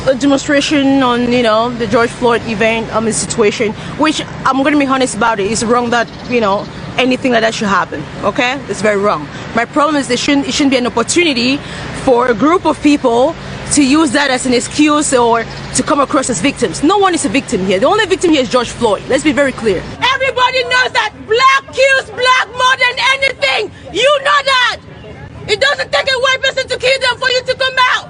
[0.06, 4.78] a demonstration on, you know, the George Floyd event, um, situation, which I'm going to
[4.78, 5.50] be honest about it.
[5.50, 6.66] It's wrong that, you know,
[6.98, 8.04] anything like that should happen.
[8.22, 9.26] Okay, it's very wrong.
[9.56, 11.56] My problem is there shouldn't it shouldn't be an opportunity
[12.04, 13.34] for a group of people
[13.72, 15.44] to use that as an excuse or
[15.76, 16.82] to come across as victims.
[16.82, 17.80] No one is a victim here.
[17.80, 19.02] The only victim here is George Floyd.
[19.08, 19.78] Let's be very clear.
[20.04, 23.72] Everybody knows that black kills black more than anything.
[23.94, 24.80] You know that.
[25.48, 28.08] It doesn't take a white person to kill them for you to come out.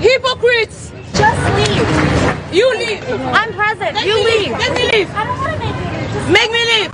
[0.00, 0.92] Hypocrites.
[1.14, 1.86] Just leave.
[2.52, 3.04] You leave.
[3.30, 3.94] I'm present.
[3.94, 4.50] Let you me leave.
[4.50, 5.10] Let me leave.
[5.14, 6.32] I don't want to make you.
[6.32, 6.90] Make me leave.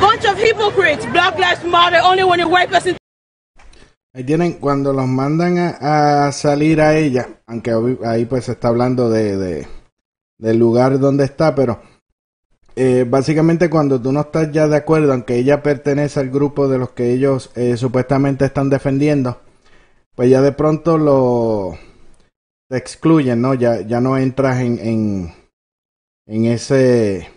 [0.00, 1.06] Bunch of hypocrites.
[1.06, 2.96] Black lives matter only when a white person
[4.14, 7.72] Ahí tienen, cuando los mandan a, a salir a ella, aunque
[8.04, 9.66] ahí pues se está hablando de, de
[10.36, 11.80] del lugar donde está, pero
[12.76, 16.78] eh, básicamente cuando tú no estás ya de acuerdo, aunque ella pertenece al grupo de
[16.78, 19.40] los que ellos eh, supuestamente están defendiendo,
[20.14, 21.78] pues ya de pronto lo
[22.68, 23.54] te excluyen, ¿no?
[23.54, 25.34] Ya, ya no entras en, en,
[26.26, 27.28] en ese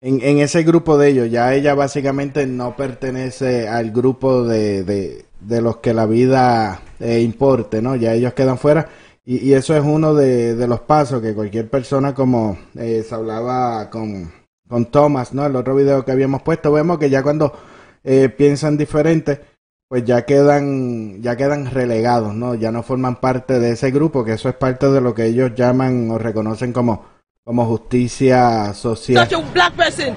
[0.00, 1.30] en, en, ese grupo de ellos.
[1.30, 7.20] Ya ella básicamente no pertenece al grupo de, de, de los que la vida eh,
[7.20, 7.94] importe, ¿no?
[7.96, 8.88] Ya ellos quedan fuera.
[9.24, 13.14] Y, y eso es uno de, de, los pasos que cualquier persona, como eh, se
[13.14, 14.32] hablaba con,
[14.68, 15.46] con Thomas, ¿no?
[15.46, 17.56] El otro video que habíamos puesto, vemos que ya cuando
[18.02, 19.40] eh, piensan diferente,
[19.88, 22.54] pues ya quedan, ya quedan relegados, ¿no?
[22.54, 25.52] Ya no forman parte de ese grupo, que eso es parte de lo que ellos
[25.54, 29.28] llaman o reconocen como como justicia social.
[29.28, 30.14] Such a black person.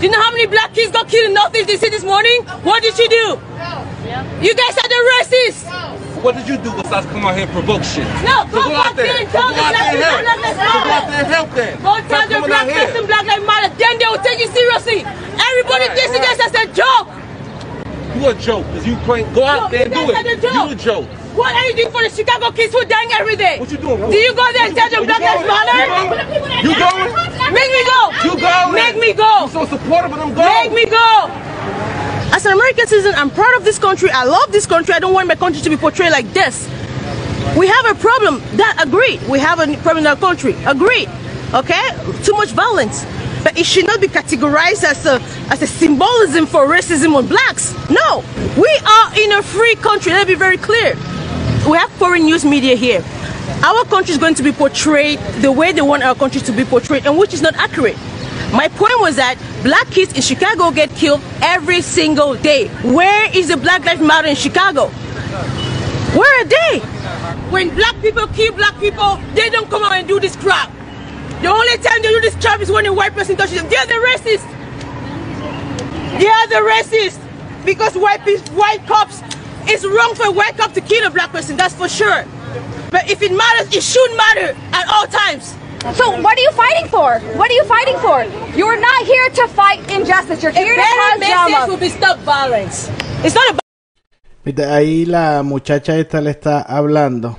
[0.00, 2.42] Do you know how many black kids got killed in Northeast DC this morning?
[2.64, 3.38] What did you do?
[4.42, 6.05] You guys are the racists.
[6.22, 8.06] What did you do besides come out here and provoke shit?
[8.24, 9.06] No, So go, go out there.
[9.16, 10.26] and So tell go the out there and help.
[10.56, 11.74] So go out there and help them.
[11.82, 12.86] Go tell Stop the coming black here.
[12.86, 13.70] person black lives matter.
[13.76, 15.00] Then they will take you seriously.
[15.04, 16.40] Everybody Right, thinks you right.
[16.40, 17.06] as a joke.
[18.16, 20.42] You a joke, because you claim, go out No, there and do it.
[20.42, 21.06] You a joke.
[21.36, 23.58] What are you doing for the Chicago kids who are dying every day?
[23.60, 24.00] What you doing?
[24.10, 26.64] Do you go there and tell them black lives matter?
[26.64, 27.12] You going?
[27.52, 28.00] Make me go.
[28.24, 28.72] You going?
[28.72, 29.44] Make me go.
[29.44, 30.40] You so supportive of them go.
[30.42, 31.28] Make me go.
[32.32, 34.10] As an American citizen, I'm proud of this country.
[34.10, 34.94] I love this country.
[34.94, 36.68] I don't want my country to be portrayed like this.
[37.56, 38.40] We have a problem.
[38.56, 39.22] That agreed.
[39.28, 40.54] We have a problem in our country.
[40.66, 41.08] Agreed.
[41.54, 41.90] Okay?
[42.24, 43.04] Too much violence.
[43.42, 47.72] But it should not be categorized as a as a symbolism for racism on blacks.
[47.88, 48.24] No.
[48.58, 50.12] We are in a free country.
[50.12, 50.94] Let me be very clear.
[51.68, 53.04] We have foreign news media here.
[53.64, 56.64] Our country is going to be portrayed the way they want our country to be
[56.64, 57.96] portrayed, and which is not accurate.
[58.52, 62.68] My point was that black kids in Chicago get killed every single day.
[62.86, 64.86] Where is the Black Lives Matter in Chicago?
[66.14, 66.78] Where are they?
[67.50, 70.70] When black people kill black people, they don't come out and do this crap.
[71.42, 73.68] The only time they do this crap is when a white person touches them.
[73.68, 74.46] They are the racist.
[76.20, 77.18] They are the racist.
[77.64, 79.20] Because white white cops,
[79.66, 82.24] it's wrong for a white cop to kill a black person, that's for sure.
[82.92, 85.56] But if it matters, it should matter at all times.
[85.94, 87.20] So what are you fighting for?
[87.38, 88.24] What are you fighting for?
[88.58, 90.42] You're not here to fight injustice.
[90.42, 92.90] You're here to cause will be stop violence.
[93.22, 93.60] It's not about
[94.44, 97.36] Viste, Ahí la muchacha esta le está hablando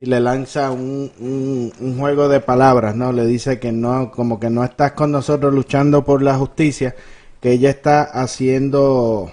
[0.00, 3.12] y le lanza un, un, un juego de palabras, ¿no?
[3.12, 6.94] Le dice que no, como que no estás con nosotros luchando por la justicia,
[7.40, 9.32] que ella está haciendo,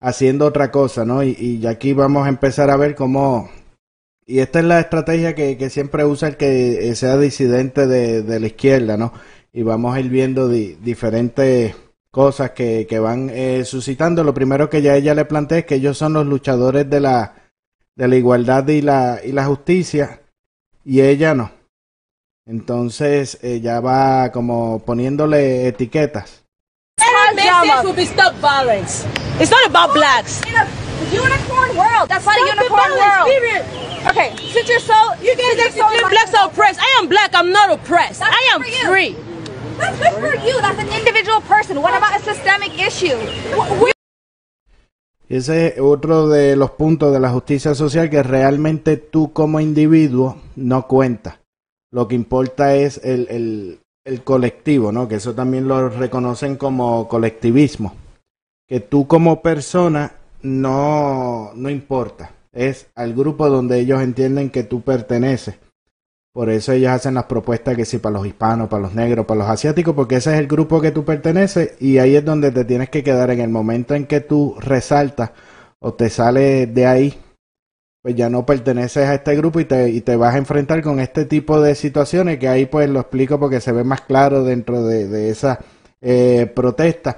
[0.00, 1.22] haciendo otra cosa, ¿no?
[1.22, 3.48] Y, y aquí vamos a empezar a ver cómo,
[4.26, 8.22] y esta es la estrategia que, que siempre usa el que eh, sea disidente de,
[8.22, 9.12] de la izquierda, ¿no?
[9.52, 11.74] Y vamos a ir viendo di- diferentes
[12.12, 14.22] cosas que, que van eh, suscitando.
[14.22, 17.34] Lo primero que ya ella le plantea es que ellos son los luchadores de la,
[17.96, 20.20] de la igualdad y la, y la justicia,
[20.84, 21.50] y ella no.
[22.46, 26.44] Entonces ella va como poniéndole etiquetas.
[26.96, 27.82] better message drama.
[27.82, 29.04] will be stop violence.
[29.40, 30.40] It's not about blacks.
[30.46, 30.66] In a
[31.12, 32.08] unicorn world.
[32.08, 33.89] That's not a Stop the unicorn violence, world.
[34.08, 36.80] Okay, since you're so You guys claim so blacks are oppressed.
[36.80, 37.34] I am black.
[37.34, 38.20] I'm not oppressed.
[38.20, 39.14] That's I am free.
[39.76, 40.60] That's good for you.
[40.60, 41.82] That's an individual person.
[41.82, 43.16] What about a systemic issue?
[45.28, 50.38] Ese es otro de los puntos de la justicia social que realmente tú como individuo
[50.56, 51.38] no cuentas.
[51.92, 55.08] Lo que importa es el, el, el colectivo, ¿no?
[55.08, 57.94] Que eso también lo reconocen como colectivismo.
[58.66, 62.32] Que tú como persona no, no importa.
[62.52, 65.56] Es al grupo donde ellos entienden que tú perteneces.
[66.32, 69.40] Por eso ellos hacen las propuestas que sí para los hispanos, para los negros, para
[69.40, 72.64] los asiáticos, porque ese es el grupo que tú perteneces y ahí es donde te
[72.64, 75.32] tienes que quedar en el momento en que tú resaltas
[75.80, 77.18] o te sales de ahí,
[78.02, 81.00] pues ya no perteneces a este grupo y te, y te vas a enfrentar con
[81.00, 84.84] este tipo de situaciones que ahí pues lo explico porque se ve más claro dentro
[84.84, 85.58] de, de esa
[86.00, 87.16] eh, protesta.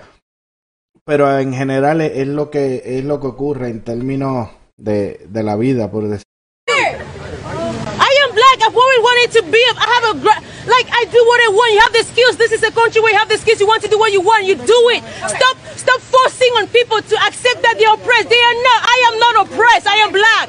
[1.04, 4.48] Pero en general es, es lo que es lo que ocurre en términos
[4.82, 6.26] de, de la vida, por decir.
[6.68, 8.58] I am black.
[8.66, 9.62] I've always wanted to be.
[9.78, 10.18] I have a
[10.66, 11.72] like I do what I want.
[11.74, 12.36] You have the skills.
[12.36, 13.60] This is a country where you have the skills.
[13.60, 14.46] You want to do what you want.
[14.46, 15.02] You do it.
[15.28, 15.56] Stop.
[15.76, 18.28] Stop forcing on people to accept that they're oppressed.
[18.30, 18.80] They are not.
[18.86, 19.86] I am not oppressed.
[19.86, 20.46] I am black.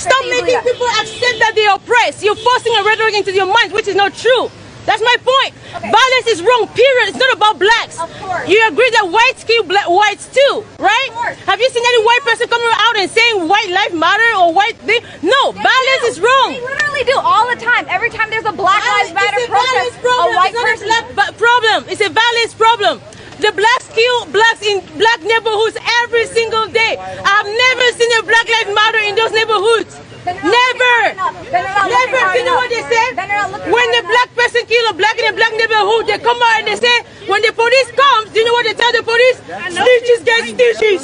[0.00, 2.24] Stop making people accept that they're oppressed.
[2.24, 4.50] You're forcing a rhetoric into your mind, which is not true.
[4.84, 5.54] That's my point.
[5.78, 5.90] Okay.
[5.90, 6.66] Violence is wrong.
[6.74, 7.14] Period.
[7.14, 8.00] It's not about blacks.
[8.00, 8.48] Of course.
[8.48, 11.08] You agree that whites kill black whites too, right?
[11.10, 11.38] Of course.
[11.46, 14.76] Have you seen any white person coming out and saying white life matter or white
[14.82, 15.00] thing?
[15.22, 16.10] No, They violence do.
[16.12, 16.50] is wrong.
[16.58, 17.86] They literally do all the time.
[17.88, 20.34] Every time there's a Black Lives Matter protest, a problem.
[20.36, 20.88] white it's person.
[20.90, 21.78] a black problem.
[21.88, 22.94] It's a violence problem.
[23.38, 26.94] The blacks kill blacks in black neighborhoods every single day.
[26.98, 29.98] I've never seen a Black Lives Matter in those neighborhoods.
[30.24, 30.94] Then they're not Never.
[31.02, 31.50] looking hard enough.
[31.50, 32.18] Then they're not looking Never.
[32.22, 33.04] hard You know what they say?
[33.14, 36.06] Then they're not looking When the black person kill a black in a black neighborhood,
[36.06, 36.96] they come out and they say,
[37.26, 39.38] when the police comes, do you know what they tell the police?
[39.74, 41.02] Snitches get stitches.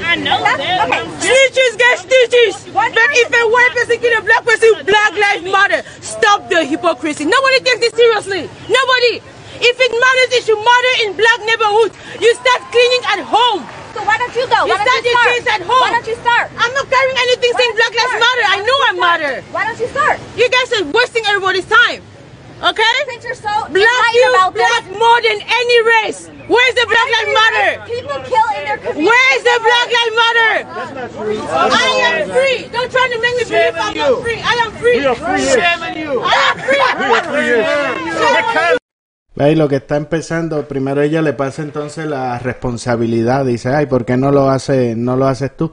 [0.00, 0.56] I know that.
[0.60, 1.02] Okay.
[1.20, 2.54] Snitches get stitches.
[2.72, 5.80] But if a white person kill a black person, Black Lives Matter.
[6.00, 7.24] Stop the hypocrisy.
[7.24, 8.48] Nobody takes this seriously.
[8.68, 9.20] Nobody.
[9.64, 11.94] If it matters, it should matter in black neighborhoods.
[12.20, 13.81] You start cleaning at home.
[14.02, 14.66] So why don't you go?
[14.66, 15.30] You Why don't start you start?
[15.30, 15.78] kids at home.
[15.78, 16.50] Why don't you start?
[16.58, 18.18] I'm not carrying anything Why saying Black Lives?
[18.18, 18.44] Matter.
[18.50, 19.34] I know I you matter.
[19.54, 20.18] Why don't you start?
[20.34, 22.02] You guys are wasting everybody's time.
[22.66, 22.94] Okay?
[23.14, 26.26] Since you're so Black enlightened you about black this, more than any race.
[26.50, 27.70] Where's the Black Lives Matter?
[27.86, 29.06] People kill in their community.
[29.06, 30.50] Where's the Black Lives Matter?
[30.66, 31.38] That's not free.
[31.38, 32.66] I am free.
[32.74, 34.42] Don't try to make me believe I'm not free.
[34.42, 34.98] I am free.
[34.98, 35.46] We are free.
[35.46, 36.26] Shame on you.
[36.26, 36.82] I am free.
[36.98, 38.81] We are free.
[39.34, 44.16] Lo que está empezando, primero ella le pasa entonces la responsabilidad, dice, ay, ¿por qué
[44.16, 45.72] no lo hace, no lo haces tú?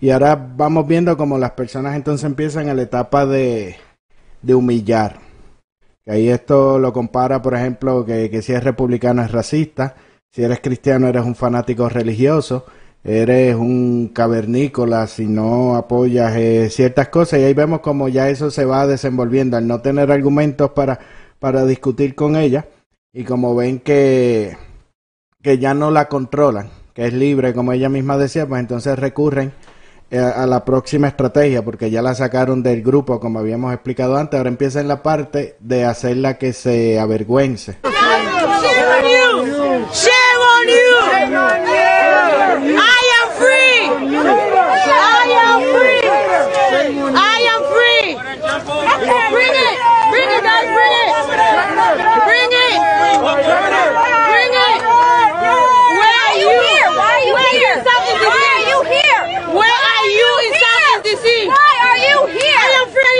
[0.00, 3.76] Y ahora vamos viendo como las personas entonces empiezan a la etapa de,
[4.42, 5.18] de humillar.
[6.06, 9.94] Ahí esto lo compara, por ejemplo, que, que si eres republicano es racista,
[10.30, 12.66] si eres cristiano eres un fanático religioso,
[13.02, 18.50] eres un cavernícola si no apoyas eh, ciertas cosas y ahí vemos como ya eso
[18.50, 20.98] se va desenvolviendo al no tener argumentos para,
[21.38, 22.66] para discutir con ella
[23.12, 24.56] y como ven que,
[25.42, 29.52] que ya no la controlan, que es libre como ella misma decía, pues entonces recurren
[30.10, 34.38] eh, a la próxima estrategia, porque ya la sacaron del grupo, como habíamos explicado antes.
[34.38, 37.78] Ahora empieza en la parte de hacerla que se avergüence.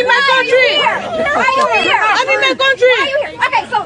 [0.00, 0.72] In my Why are you country.
[0.80, 0.98] here?
[1.36, 2.00] Why are you here?
[2.00, 2.88] I'm in my country.
[2.88, 3.32] Why are you here?
[3.44, 3.78] Okay, so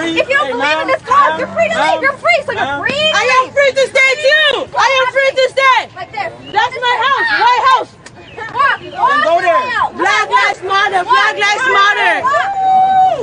[0.00, 2.00] if you don't believe in this cause, you're free to leave.
[2.00, 2.96] You're free, so you're free.
[2.96, 4.52] to I am free to stay too!
[4.72, 5.80] I am free to stay!
[5.92, 6.30] Like this.
[6.56, 7.28] That's my house!
[7.44, 7.90] White house!
[8.48, 8.80] Walk.
[8.96, 9.60] Walk go there.
[9.92, 11.02] Black Lives Matter!
[11.04, 12.14] Black Lives Matter!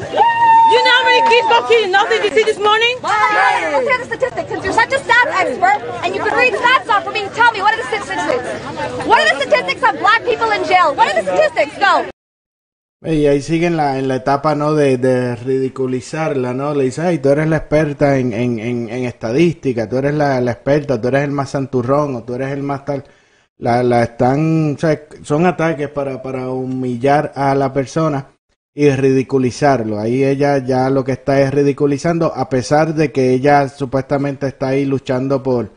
[0.05, 2.97] You know how many kids got killed in Northern DC this morning?
[3.01, 4.49] Let's hear the statistics.
[4.49, 7.51] Since you're such a stats expert and you can read stats off for me, tell
[7.51, 8.45] me what are the statistics?
[9.05, 10.93] What are the statistics of black people in jail?
[10.95, 11.77] What are the statistics?
[11.77, 12.14] Go.
[13.05, 14.73] Y ahí sigue en la, en la etapa, ¿no?
[14.73, 16.73] De, de ridiculizarla, ¿no?
[16.73, 20.51] Le dice, ay, tú eres la experta en, en, en, estadística, tú eres la, la
[20.51, 23.03] experta, tú eres el más santurrón o tú eres el más tal.
[23.57, 28.27] La, la están, o sea, son ataques para, para humillar a la persona
[28.73, 29.99] y ridiculizarlo.
[29.99, 34.69] Ahí ella ya lo que está es ridiculizando, a pesar de que ella supuestamente está
[34.69, 35.71] ahí luchando por,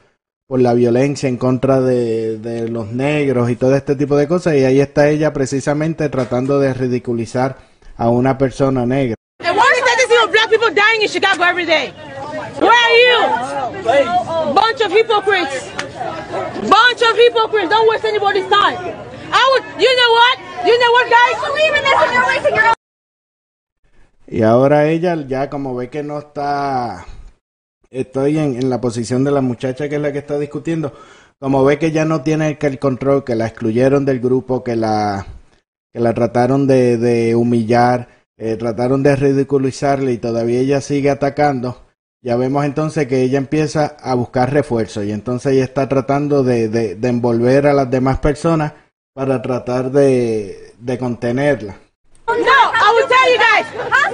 [0.48, 4.54] por la violencia en contra de, de los negros y todo este tipo de cosas.
[4.54, 7.58] Y ahí está ella precisamente tratando de ridiculizar
[7.98, 9.14] a una persona negra.
[24.26, 27.04] Y ahora ella ya como ve que no está,
[27.90, 30.92] estoy en, en la posición de la muchacha que es la que está discutiendo,
[31.38, 35.26] como ve que ya no tiene el, control, que la excluyeron del grupo, que la,
[35.92, 41.84] que la trataron de, de humillar, eh, trataron de ridiculizarle y todavía ella sigue atacando,
[42.22, 46.68] ya vemos entonces que ella empieza a buscar refuerzo y entonces ella está tratando de,
[46.68, 48.72] de, de envolver a las demás personas
[49.14, 51.78] para tratar de, de contenerla.
[52.26, 53.66] No, I will tell you guys.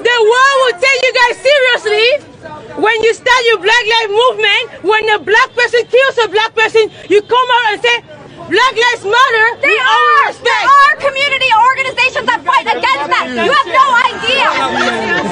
[0.02, 2.33] The world will take you guys seriously
[2.76, 4.64] when you start your Black Lives Movement.
[4.84, 7.96] When a black person kills a black person, you come out and say,
[8.44, 9.46] Black Lives Matter.
[9.62, 10.28] They we all are.
[10.28, 10.64] respect.
[10.68, 13.24] There are community organizations that fight against that.
[13.32, 14.48] You have no idea.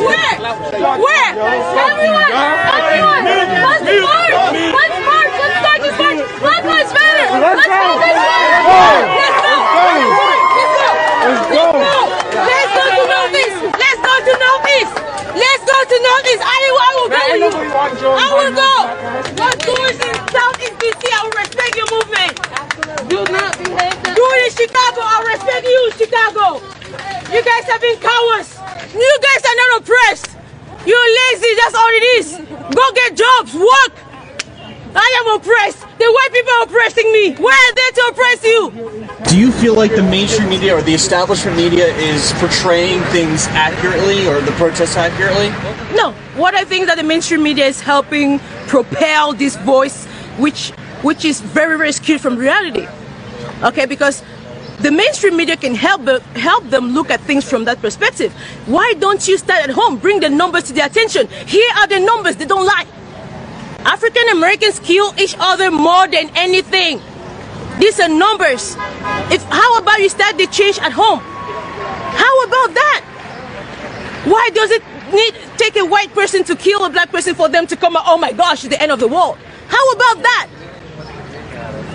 [0.01, 0.37] Where?
[0.97, 1.33] Where?
[1.37, 2.33] Everyone!
[2.33, 2.52] Everyone!
[26.13, 26.65] Respect you, Chicago!
[27.33, 28.59] You guys have been cowards!
[28.95, 30.37] You guys are not oppressed!
[30.87, 32.37] You're lazy, that's all it is!
[32.75, 33.93] Go get jobs, work!
[34.95, 35.81] I am oppressed!
[35.99, 37.35] The white people are oppressing me!
[37.37, 39.09] Where are they to oppress you?
[39.31, 44.27] Do you feel like the mainstream media or the establishment media is portraying things accurately
[44.29, 45.49] or the protests accurately?
[45.97, 50.07] No, what I think that the mainstream media is helping propel this voice,
[50.39, 50.71] which
[51.03, 52.87] which is very very skewed from reality.
[53.63, 54.23] Okay, because
[54.83, 56.03] the mainstream media can help
[56.35, 58.33] help them look at things from that perspective.
[58.67, 59.97] Why don't you start at home?
[59.97, 61.29] Bring the numbers to their attention.
[61.47, 62.37] Here are the numbers.
[62.37, 62.87] They don't lie.
[63.85, 67.01] African Americans kill each other more than anything.
[67.79, 68.77] These are numbers.
[69.31, 71.21] If how about you start the change at home?
[71.21, 73.03] How about that?
[74.25, 77.67] Why does it need take a white person to kill a black person for them
[77.69, 78.05] to come out?
[78.07, 79.39] Oh my gosh, the end of the world.
[79.69, 80.49] How about that?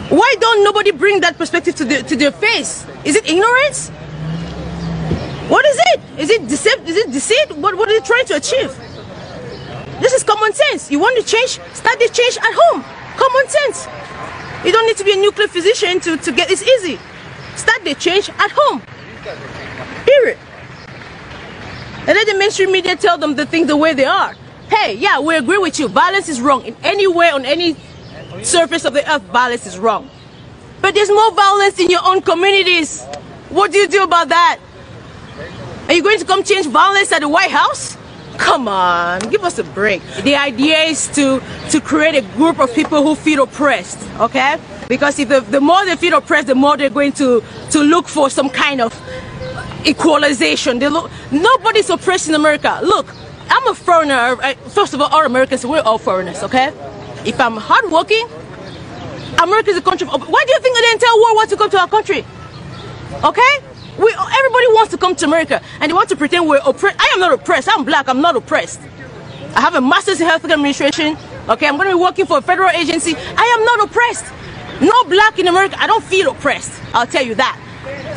[0.09, 2.85] Why don't nobody bring that perspective to the, to their face?
[3.03, 3.89] Is it ignorance?
[5.49, 6.01] What is it?
[6.19, 6.79] Is it deceit?
[6.85, 7.57] Is it deceit?
[7.57, 8.71] What, what are they trying to achieve?
[9.99, 10.91] This is common sense.
[10.91, 11.59] You want to change?
[11.73, 12.83] Start the change at home.
[13.17, 13.87] Common sense.
[14.65, 16.99] You don't need to be a nuclear physician to, to get it's easy.
[17.55, 18.81] Start the change at home.
[20.05, 20.37] Period.
[21.99, 24.33] And let the mainstream media tell them the things the way they are.
[24.69, 25.87] Hey, yeah, we agree with you.
[25.87, 26.65] Violence is wrong.
[26.65, 27.75] In any way, on any
[28.43, 30.09] surface of the earth, violence is wrong.
[30.81, 33.03] But there's more violence in your own communities.
[33.49, 34.59] What do you do about that?
[35.87, 37.97] Are you going to come change violence at the White House?
[38.37, 40.01] Come on, give us a break.
[40.23, 44.59] The idea is to, to create a group of people who feel oppressed, okay?
[44.87, 48.07] Because if the, the more they feel oppressed, the more they're going to, to look
[48.07, 48.93] for some kind of
[49.85, 50.79] equalization.
[50.79, 52.79] They look, nobody's oppressed in America.
[52.83, 53.13] Look,
[53.49, 54.35] I'm a foreigner.
[54.69, 56.71] First of all, all Americans, we're all foreigners, okay?
[57.27, 58.25] If I'm hardworking,
[59.43, 60.07] America is a country.
[60.07, 62.25] Of, why do you think didn't tell World War to come to our country?
[63.21, 63.53] Okay?
[63.99, 66.95] We, everybody wants to come to America and they want to pretend we're oppressed.
[66.97, 67.67] I am not oppressed.
[67.69, 68.07] I'm black.
[68.07, 68.79] I'm not oppressed.
[69.55, 71.17] I have a master's in healthcare administration.
[71.49, 73.13] Okay, I'm going to be working for a federal agency.
[73.17, 74.31] I am not oppressed.
[74.79, 75.75] No black in America.
[75.81, 76.81] I don't feel oppressed.
[76.93, 77.59] I'll tell you that.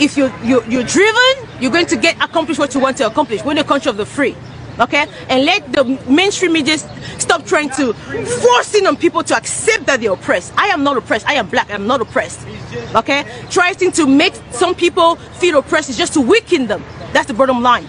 [0.01, 3.43] If you're, you're, you're driven, you're going to get accomplished what you want to accomplish.
[3.43, 4.37] We're in the country of the free.
[4.81, 5.07] Okay?
[5.28, 6.78] And let the mainstream media
[7.18, 10.53] stop trying to forcing on people to accept that they're oppressed.
[10.57, 11.28] I am not oppressed.
[11.28, 11.70] I am black.
[11.70, 12.47] I'm not oppressed.
[12.95, 13.24] Okay?
[13.51, 16.83] Trying to make some people feel oppressed is just to weaken them.
[17.12, 17.87] That's the bottom line.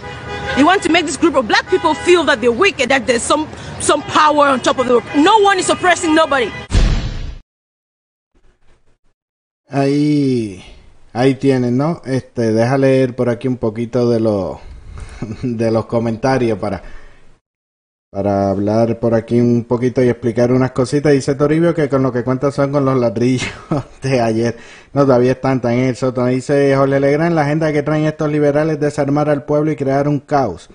[0.57, 3.07] You want to make this group of black people feel that they're weak and that
[3.07, 3.47] there's some
[3.79, 5.01] some power on top of them.
[5.23, 6.51] No one is oppressing nobody.
[9.69, 10.61] Ahí,
[11.13, 12.01] ahí tienen, ¿no?
[12.05, 14.59] Este, deja leer por aquí un poquito de los
[15.43, 16.81] de los comentarios para
[18.11, 21.13] para hablar por aquí un poquito y explicar unas cositas.
[21.13, 23.49] Dice Toribio que con lo que cuenta son con los ladrillos
[24.01, 24.57] de ayer.
[24.93, 26.35] No, todavía están tan en el.
[26.35, 30.09] Dice Jorge Legrand, la agenda que traen estos liberales es desarmar al pueblo y crear
[30.09, 30.69] un caos.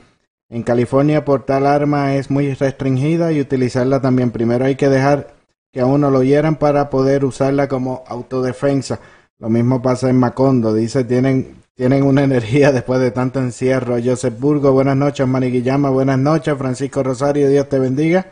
[0.48, 4.30] En California por tal arma es muy restringida y utilizarla también.
[4.30, 5.34] Primero hay que dejar
[5.72, 8.98] que a uno lo hieran para poder usarla como autodefensa.
[9.38, 10.72] Lo mismo pasa en Macondo.
[10.72, 13.98] Dice, tienen tienen una energía después de tanto encierro.
[14.02, 15.26] Joseph Burgo, buenas noches.
[15.28, 16.56] Maniquillama, buenas noches.
[16.56, 18.30] Francisco Rosario, Dios te bendiga.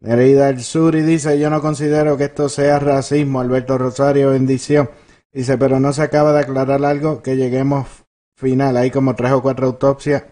[0.00, 3.40] Nereida del Sur y dice, yo no considero que esto sea racismo.
[3.40, 4.90] Alberto Rosario, bendición.
[5.32, 7.86] Dice, pero no se acaba de aclarar algo que lleguemos
[8.36, 8.76] final.
[8.76, 10.24] Hay como tres o cuatro autopsias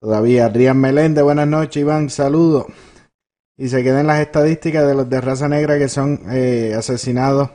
[0.00, 0.48] todavía.
[0.48, 1.76] Rian Meléndez, buenas noches.
[1.76, 2.68] Iván, saludo.
[3.58, 7.50] Y se queden las estadísticas de los de raza negra que son eh, asesinados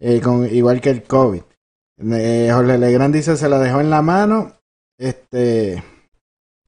[0.00, 1.42] eh, con, igual que el COVID.
[1.98, 4.52] Eh, Jorge Legrand dice, se la dejó en la mano.
[4.98, 5.82] Este,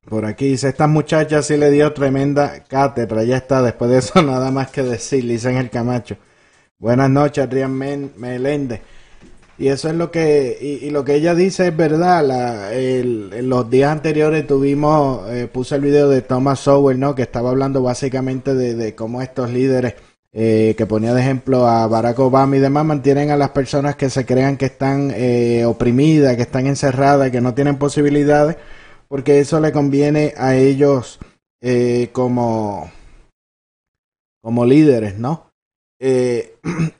[0.04, 3.24] por aquí dice, esta muchacha sí le dio tremenda cátedra.
[3.24, 6.16] Ya está, después de eso nada más que decir, dice en el Camacho.
[6.78, 7.72] Buenas noches, Adrián
[8.16, 8.80] Meléndez.
[9.58, 12.24] Y eso es lo que, y, lo que ella dice es verdad.
[12.26, 17.14] La, en los días anteriores tuvimos, eh, puse el video de Thomas Sowell, ¿no?
[17.14, 19.94] Que estaba hablando básicamente de cómo estos líderes
[20.38, 24.10] eh, que ponía de ejemplo a Barack Obama y demás, mantienen a las personas que
[24.10, 28.58] se crean que están eh, oprimidas, que están encerradas, que no tienen posibilidades,
[29.08, 31.18] porque eso le conviene a ellos
[31.62, 32.90] eh, como,
[34.42, 35.52] como líderes, ¿no?
[35.98, 36.44] y,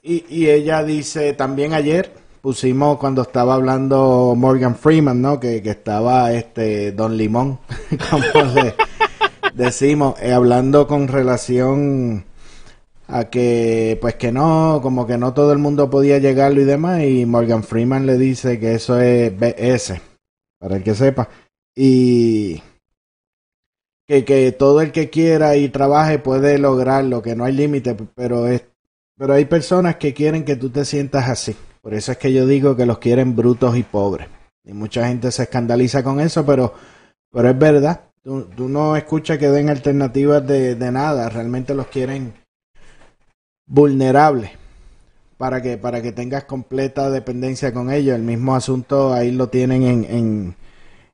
[0.03, 2.11] y, ella dice también ayer,
[2.41, 5.39] pusimos cuando estaba hablando Morgan Freeman, ¿no?
[5.39, 7.59] Que, que estaba este Don Limón,
[8.11, 8.75] como le
[9.55, 12.25] decimos, hablando con relación
[13.09, 17.03] a que pues que no, como que no todo el mundo podía llegarlo y demás
[17.05, 20.01] y Morgan Freeman le dice que eso es BS,
[20.59, 21.29] para el que sepa,
[21.75, 22.63] y
[24.07, 28.47] que, que todo el que quiera y trabaje puede lograrlo, que no hay límite, pero
[28.49, 28.65] es
[29.19, 31.57] pero hay personas que quieren que tú te sientas así.
[31.81, 34.29] Por eso es que yo digo que los quieren brutos y pobres.
[34.63, 36.75] Y mucha gente se escandaliza con eso, pero,
[37.33, 38.01] pero es verdad.
[38.23, 41.31] Tú, tú no escuchas que den alternativas de, de nada.
[41.31, 42.35] Realmente los quieren
[43.67, 44.53] vulnerable
[45.37, 48.17] para que para que tengas completa dependencia con ellos.
[48.17, 50.55] El mismo asunto ahí lo tienen en, en,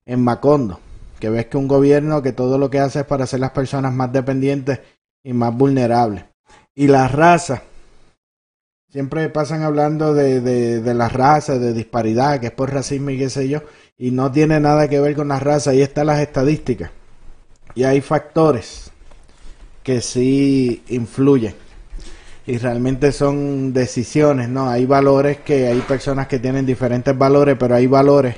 [0.07, 0.81] en Macondo,
[1.19, 3.93] que ves que un gobierno que todo lo que hace es para hacer las personas
[3.93, 4.81] más dependientes
[5.25, 6.25] y más vulnerables.
[6.75, 7.63] Y la raza,
[8.89, 13.19] siempre pasan hablando de, de, de la raza, de disparidad, que es por racismo y
[13.19, 13.63] qué sé yo,
[13.99, 16.91] y no tiene nada que ver con la raza, ahí están las estadísticas.
[17.75, 18.91] Y hay factores
[19.83, 21.55] que sí influyen
[22.47, 24.69] y realmente son decisiones, ¿no?
[24.69, 28.37] Hay valores que hay personas que tienen diferentes valores, pero hay valores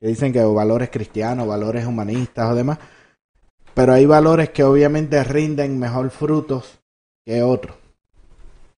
[0.00, 2.78] que dicen que valores cristianos, valores humanistas o demás,
[3.74, 6.80] pero hay valores que obviamente rinden mejor frutos
[7.24, 7.76] que otros.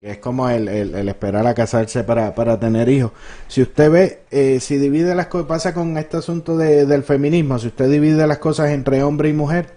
[0.00, 3.10] Es como el, el, esperar a casarse para, para tener hijos.
[3.48, 7.58] Si usted ve, eh, si divide las cosas, pasa con este asunto de, del feminismo,
[7.58, 9.74] si usted divide las cosas entre hombre y mujer,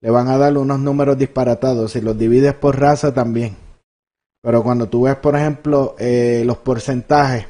[0.00, 1.92] le van a dar unos números disparatados.
[1.92, 3.56] Si los divides por raza también.
[4.42, 7.46] Pero cuando tú ves, por ejemplo, eh, los porcentajes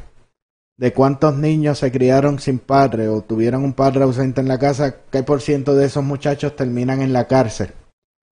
[0.76, 4.96] de cuántos niños se criaron sin padre o tuvieron un padre ausente en la casa,
[5.10, 7.72] ¿qué por ciento de esos muchachos terminan en la cárcel?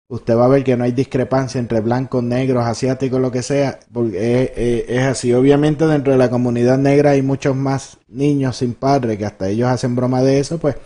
[0.09, 3.81] Usted va a ver que no hay discrepancia entre blancos, negros, asiáticos, lo que sea,
[3.91, 5.33] porque es, así.
[5.33, 9.71] Obviamente dentro de la comunidad negra hay muchos más niños sin padre, que hasta ellos
[9.71, 10.77] hacen broma de eso, pues,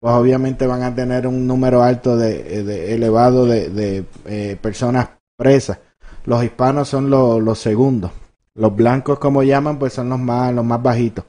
[0.00, 5.78] pues obviamente van a tener un número alto de, elevado de, eh, personas presas
[6.26, 8.10] los hispanos son los, segundos.
[8.54, 11.24] Los blancos, como llaman, pues son los más, los más bajitos.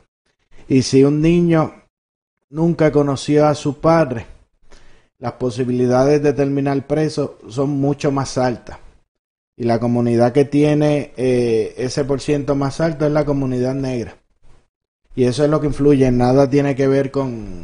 [0.67, 1.73] Y si un niño
[2.49, 4.25] nunca conoció a su padre,
[5.19, 8.79] las posibilidades de terminar preso son mucho más altas.
[9.55, 14.17] Y la comunidad que tiene eh, ese por ciento más alto es la comunidad negra.
[15.15, 17.63] Y eso es lo que influye, nada tiene que ver con,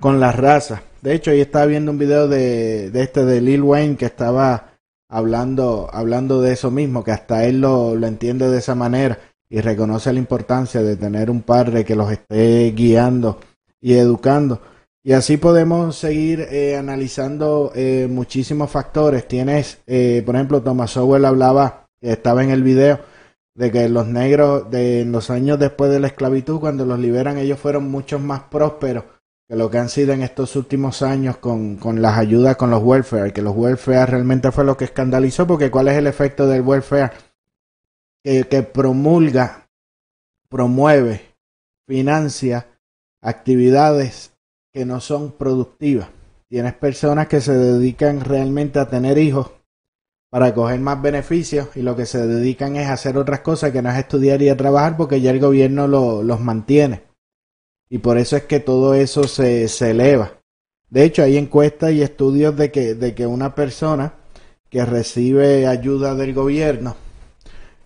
[0.00, 0.82] con la raza.
[1.02, 4.77] De hecho, yo estaba viendo un video de, de este de Lil Wayne que estaba
[5.08, 9.18] hablando, hablando de eso mismo, que hasta él lo, lo entiende de esa manera
[9.50, 13.38] y reconoce la importancia de tener un padre que los esté guiando
[13.80, 14.60] y educando.
[15.02, 19.26] Y así podemos seguir eh, analizando eh, muchísimos factores.
[19.26, 23.00] Tienes, eh, por ejemplo, Thomas Sowell hablaba, estaba en el video,
[23.54, 27.38] de que los negros de en los años después de la esclavitud, cuando los liberan,
[27.38, 29.04] ellos fueron mucho más prósperos
[29.48, 33.32] que lo que han sido en estos últimos años con, las ayudas con los welfare,
[33.32, 37.12] que los welfare realmente fue lo que escandalizó, porque ¿cuál es el efecto del welfare?
[38.22, 39.70] Que, promulga,
[40.50, 41.34] promueve,
[41.86, 42.66] financia
[43.22, 44.32] actividades
[44.70, 46.10] que no son productivas.
[46.48, 49.50] Tienes personas que se dedican realmente a tener hijos
[50.30, 53.80] para coger más beneficios y lo que se dedican es a hacer otras cosas que
[53.80, 57.07] no es estudiar y a trabajar porque ya el gobierno lo, los mantiene.
[57.90, 60.32] Y por eso es que todo eso se, se eleva.
[60.90, 64.14] De hecho, hay encuestas y estudios de que, de que una persona
[64.70, 66.96] que recibe ayuda del gobierno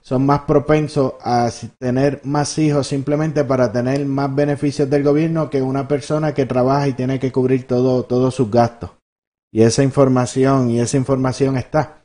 [0.03, 1.49] son más propensos a
[1.79, 6.89] tener más hijos simplemente para tener más beneficios del gobierno que una persona que trabaja
[6.89, 8.91] y tiene que cubrir todo, todos sus gastos.
[9.53, 12.05] Y esa información, y esa información está.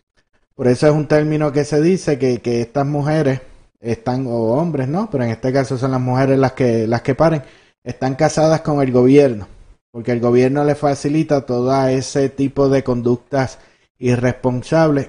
[0.53, 3.41] Por eso es un término que se dice que, que estas mujeres
[3.79, 5.09] están, o hombres, ¿no?
[5.09, 7.43] Pero en este caso son las mujeres las que, las que paren,
[7.87, 9.47] están casadas con el gobierno,
[9.91, 13.59] porque el gobierno les facilita todo ese tipo de conductas
[13.97, 15.07] irresponsables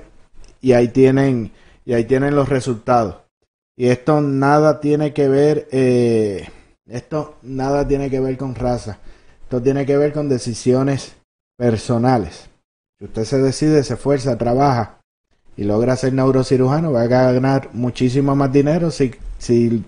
[0.61, 1.51] y ahí tienen
[1.85, 3.17] y ahí tienen los resultados.
[3.77, 6.49] Y esto nada tiene que ver, eh,
[6.87, 8.99] esto nada tiene que ver con raza.
[9.43, 11.17] Esto tiene que ver con decisiones
[11.57, 12.49] personales.
[13.01, 15.01] Si usted se decide, se esfuerza, trabaja
[15.57, 19.85] y logra ser neurocirujano, va a ganar muchísimo más dinero si, si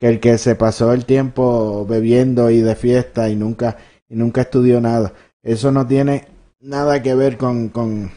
[0.00, 3.76] que el que se pasó el tiempo bebiendo y de fiesta y nunca,
[4.08, 5.12] y nunca estudió nada.
[5.42, 6.26] Eso no tiene
[6.58, 8.10] nada que ver con, con,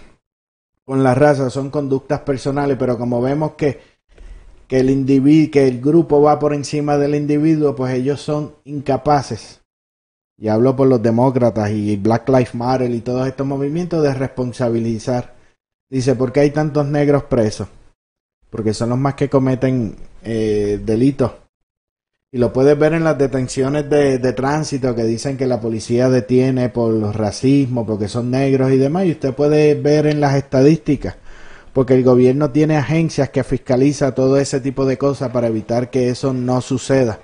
[0.86, 3.82] con la raza, son conductas personales, pero como vemos que,
[4.66, 9.62] que el individuo, que el grupo va por encima del individuo, pues ellos son incapaces.
[10.38, 15.36] Y hablo por los demócratas y Black Lives Matter y todos estos movimientos de responsabilizar.
[15.90, 17.68] Dice, ¿por qué hay tantos negros presos?
[18.50, 21.43] Porque son los más que cometen eh, delitos
[22.34, 26.10] y lo puedes ver en las detenciones de, de, tránsito que dicen que la policía
[26.10, 29.06] detiene por racismo, porque son negros y demás.
[29.06, 31.16] Y usted puede ver en las estadísticas,
[31.74, 36.10] porque el gobierno tiene agencias que fiscaliza todo ese tipo de cosas para evitar que
[36.10, 37.20] eso no suceda.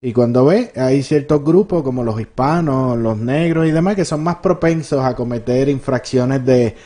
[0.00, 4.22] Y cuando ve, hay ciertos grupos como los hispanos, los negros y demás que son
[4.22, 6.76] más propensos a cometer infracciones de,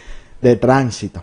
[0.40, 1.22] de tránsito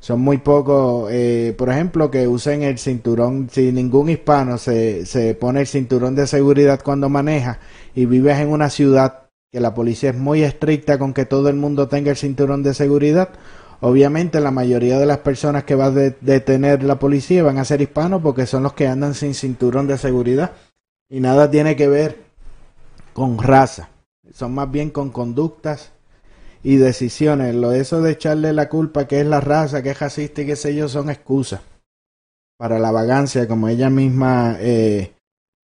[0.00, 5.34] son muy pocos, eh, por ejemplo, que usen el cinturón, si ningún hispano se, se
[5.34, 7.58] pone el cinturón de seguridad cuando maneja
[7.94, 11.56] y vives en una ciudad que la policía es muy estricta con que todo el
[11.56, 13.30] mundo tenga el cinturón de seguridad,
[13.80, 17.80] obviamente la mayoría de las personas que va a detener la policía van a ser
[17.80, 20.52] hispanos porque son los que andan sin cinturón de seguridad.
[21.08, 22.18] Y nada tiene que ver
[23.14, 23.88] con raza,
[24.32, 25.92] son más bien con conductas
[26.62, 27.54] y decisiones.
[27.54, 30.56] Lo eso de echarle la culpa que es la raza, que es racista y qué
[30.56, 31.60] sé yo, son excusas
[32.58, 35.12] para la vagancia, como ella misma eh,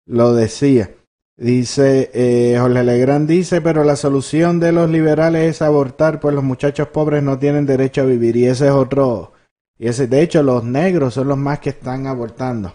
[0.06, 0.92] lo decía.
[1.36, 6.44] Dice, eh, Jorge Legrand dice, pero la solución de los liberales es abortar, pues los
[6.44, 8.36] muchachos pobres no tienen derecho a vivir.
[8.36, 9.34] Y ese es otro,
[9.78, 12.74] y ese, de hecho, los negros son los más que están abortando.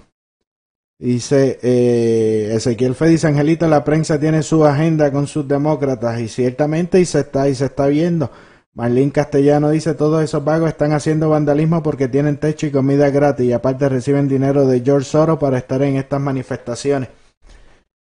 [0.99, 6.29] Dice eh, Ezequiel Fe dice Angelito, la prensa tiene su agenda con sus demócratas y
[6.29, 8.31] ciertamente y se está y se está viendo.
[8.75, 13.47] Marlene Castellano dice todos esos vagos están haciendo vandalismo porque tienen techo y comida gratis
[13.47, 17.09] y aparte reciben dinero de George Soros para estar en estas manifestaciones.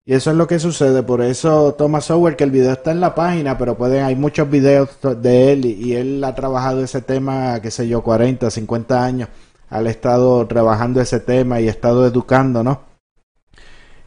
[0.06, 3.02] Y eso es lo que sucede, por eso Thomas Sowell, que el video está en
[3.02, 4.90] la página, pero pueden, hay muchos videos
[5.22, 9.28] de él y, y él ha trabajado ese tema, qué sé yo, 40, 50 años
[9.70, 12.82] ha estado trabajando ese tema y ha estado educando, ¿no?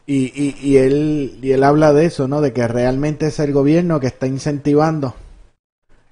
[0.05, 2.41] Y, y, y, él, y él habla de eso, ¿no?
[2.41, 5.15] De que realmente es el gobierno que está incentivando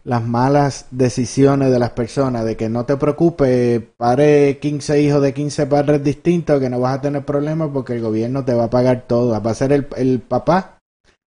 [0.03, 5.33] las malas decisiones de las personas, de que no te preocupes, pare 15 hijos de
[5.33, 8.69] 15 padres distintos, que no vas a tener problemas porque el gobierno te va a
[8.69, 9.39] pagar todo.
[9.41, 10.79] Va a ser el, el papá,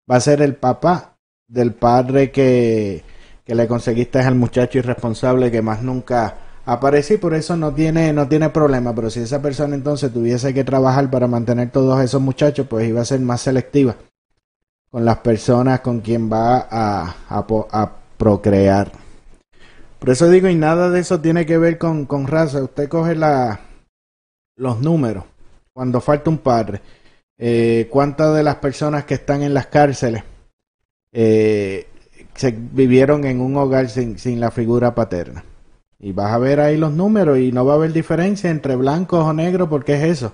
[0.10, 1.18] va a ser el papá
[1.48, 3.04] del padre que,
[3.44, 8.14] que le conseguiste al muchacho irresponsable que más nunca aparece y por eso no tiene,
[8.14, 12.22] no tiene problema, pero si esa persona entonces tuviese que trabajar para mantener todos esos
[12.22, 13.96] muchachos, pues iba a ser más selectiva
[14.92, 18.92] con las personas con quien va a, a, procrear.
[19.98, 22.62] Por eso digo, y nada de eso tiene que ver con, con raza.
[22.62, 23.16] Usted coge
[24.58, 25.24] los números
[25.74, 26.82] cuando falta un padre.
[27.38, 30.24] Eh, ¿Cuántas de las personas que están en las cárceles
[31.12, 31.88] eh,
[32.36, 35.44] se vivieron en un hogar sin, sin la figura paterna?
[36.04, 39.24] Y vas a ver ahí los números y no va a haber diferencia entre blancos
[39.24, 40.34] o negros porque es eso.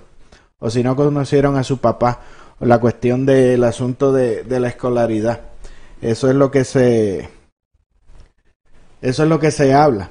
[0.60, 2.22] O si no conocieron a su papá.
[2.60, 5.42] O la cuestión del asunto de, de la escolaridad.
[6.02, 7.30] Eso es lo que se...
[9.02, 10.10] Eso es lo que se habla.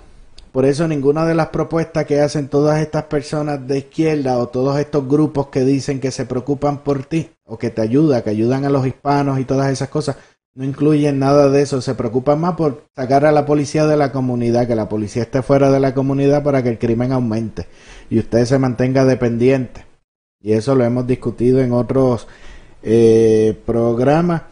[0.52, 4.78] Por eso ninguna de las propuestas que hacen todas estas personas de izquierda o todos
[4.78, 8.64] estos grupos que dicen que se preocupan por ti o que te ayudan, que ayudan
[8.64, 10.16] a los hispanos y todas esas cosas,
[10.57, 11.80] no incluyen nada de eso.
[11.80, 15.42] Se preocupan más por sacar a la policía de la comunidad, que la policía esté
[15.42, 17.68] fuera de la comunidad para que el crimen aumente
[18.09, 19.84] y usted se mantenga dependiente.
[20.40, 22.26] Y eso lo hemos discutido en otros
[22.82, 24.42] eh, programas.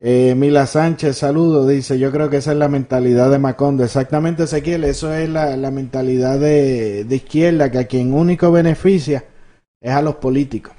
[0.00, 3.84] Eh, Mila Sánchez, saludo, dice, yo creo que esa es la mentalidad de Macondo.
[3.84, 9.24] Exactamente, Ezequiel, eso es la, la mentalidad de, de, izquierda, que a quien único beneficia
[9.80, 10.72] es a los políticos.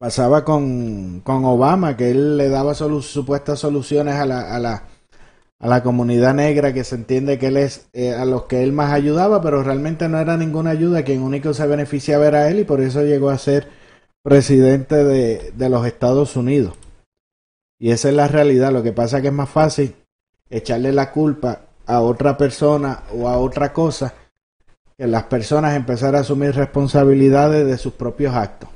[0.00, 4.84] Pasaba con, con Obama, que él le daba supuestas soluciones a la, a, la,
[5.58, 8.72] a la comunidad negra, que se entiende que él es eh, a los que él
[8.72, 12.64] más ayudaba, pero realmente no era ninguna ayuda, quien único se beneficiaba era él y
[12.64, 13.68] por eso llegó a ser
[14.22, 16.72] presidente de, de los Estados Unidos.
[17.78, 18.72] Y esa es la realidad.
[18.72, 19.94] Lo que pasa es que es más fácil
[20.48, 24.14] echarle la culpa a otra persona o a otra cosa
[24.96, 28.70] que las personas empezar a asumir responsabilidades de sus propios actos.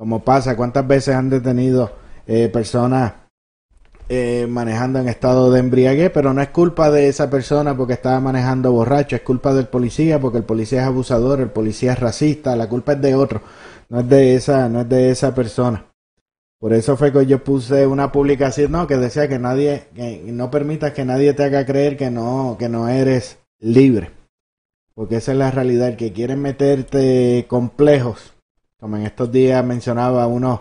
[0.00, 1.92] Como pasa, ¿cuántas veces han detenido
[2.26, 3.12] eh, personas
[4.08, 6.10] eh, manejando en estado de embriaguez?
[6.10, 10.18] Pero no es culpa de esa persona porque estaba manejando borracho, es culpa del policía
[10.18, 13.42] porque el policía es abusador, el policía es racista, la culpa es de otro,
[13.90, 15.84] no es de esa, no es de esa persona.
[16.58, 20.50] Por eso fue que yo puse una publicación no, que decía que nadie, que no
[20.50, 24.12] permitas que nadie te haga creer que no, que no eres libre.
[24.94, 25.88] Porque esa es la realidad.
[25.88, 28.32] El que quieren meterte complejos,
[28.80, 30.60] como en estos días mencionaba unos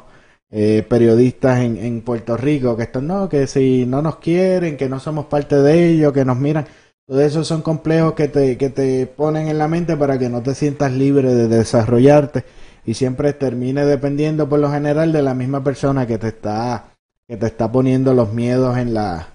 [0.52, 4.90] eh, periodistas en, en, Puerto Rico, que están, no, que si no nos quieren, que
[4.90, 6.66] no somos parte de ellos, que nos miran.
[7.06, 10.42] Todo eso son complejos que te, que te ponen en la mente para que no
[10.44, 12.44] te sientas libre de desarrollarte
[12.86, 16.94] y siempre termine dependiendo por lo general de la misma persona que te está
[17.28, 19.28] que te está poniendo los miedos en la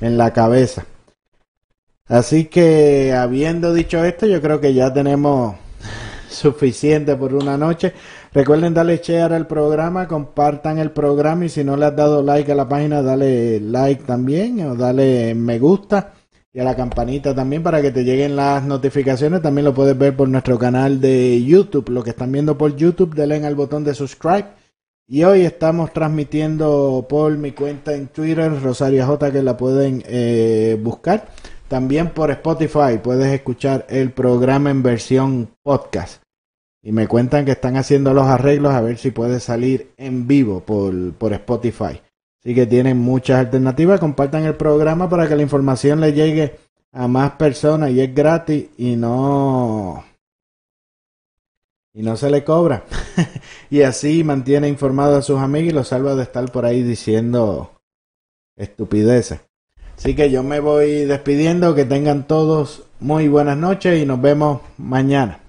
[0.00, 0.84] en la cabeza.
[2.06, 5.56] Así que habiendo dicho esto, yo creo que ya tenemos
[6.32, 7.92] suficiente por una noche.
[8.32, 12.50] Recuerden darle share al programa, compartan el programa y si no le has dado like
[12.50, 16.12] a la página, dale like también o dale me gusta
[16.54, 19.40] y a la campanita también para que te lleguen las notificaciones.
[19.40, 21.88] También lo puedes ver por nuestro canal de YouTube.
[21.88, 24.48] Lo que están viendo por YouTube, denle al botón de subscribe.
[25.08, 30.78] Y hoy estamos transmitiendo por mi cuenta en Twitter, Rosario J, que la pueden eh,
[30.80, 31.28] buscar.
[31.68, 36.21] También por Spotify puedes escuchar el programa en versión podcast.
[36.82, 40.60] Y me cuentan que están haciendo los arreglos a ver si puede salir en vivo
[40.60, 42.00] por, por Spotify.
[42.40, 44.00] Así que tienen muchas alternativas.
[44.00, 46.56] Compartan el programa para que la información le llegue
[46.90, 50.04] a más personas y es gratis y no
[51.94, 52.84] y no se le cobra.
[53.70, 57.72] y así mantiene informado a sus amigos y los salva de estar por ahí diciendo
[58.56, 59.40] estupideces.
[59.96, 64.62] Así que yo me voy despidiendo, que tengan todos muy buenas noches y nos vemos
[64.78, 65.41] mañana.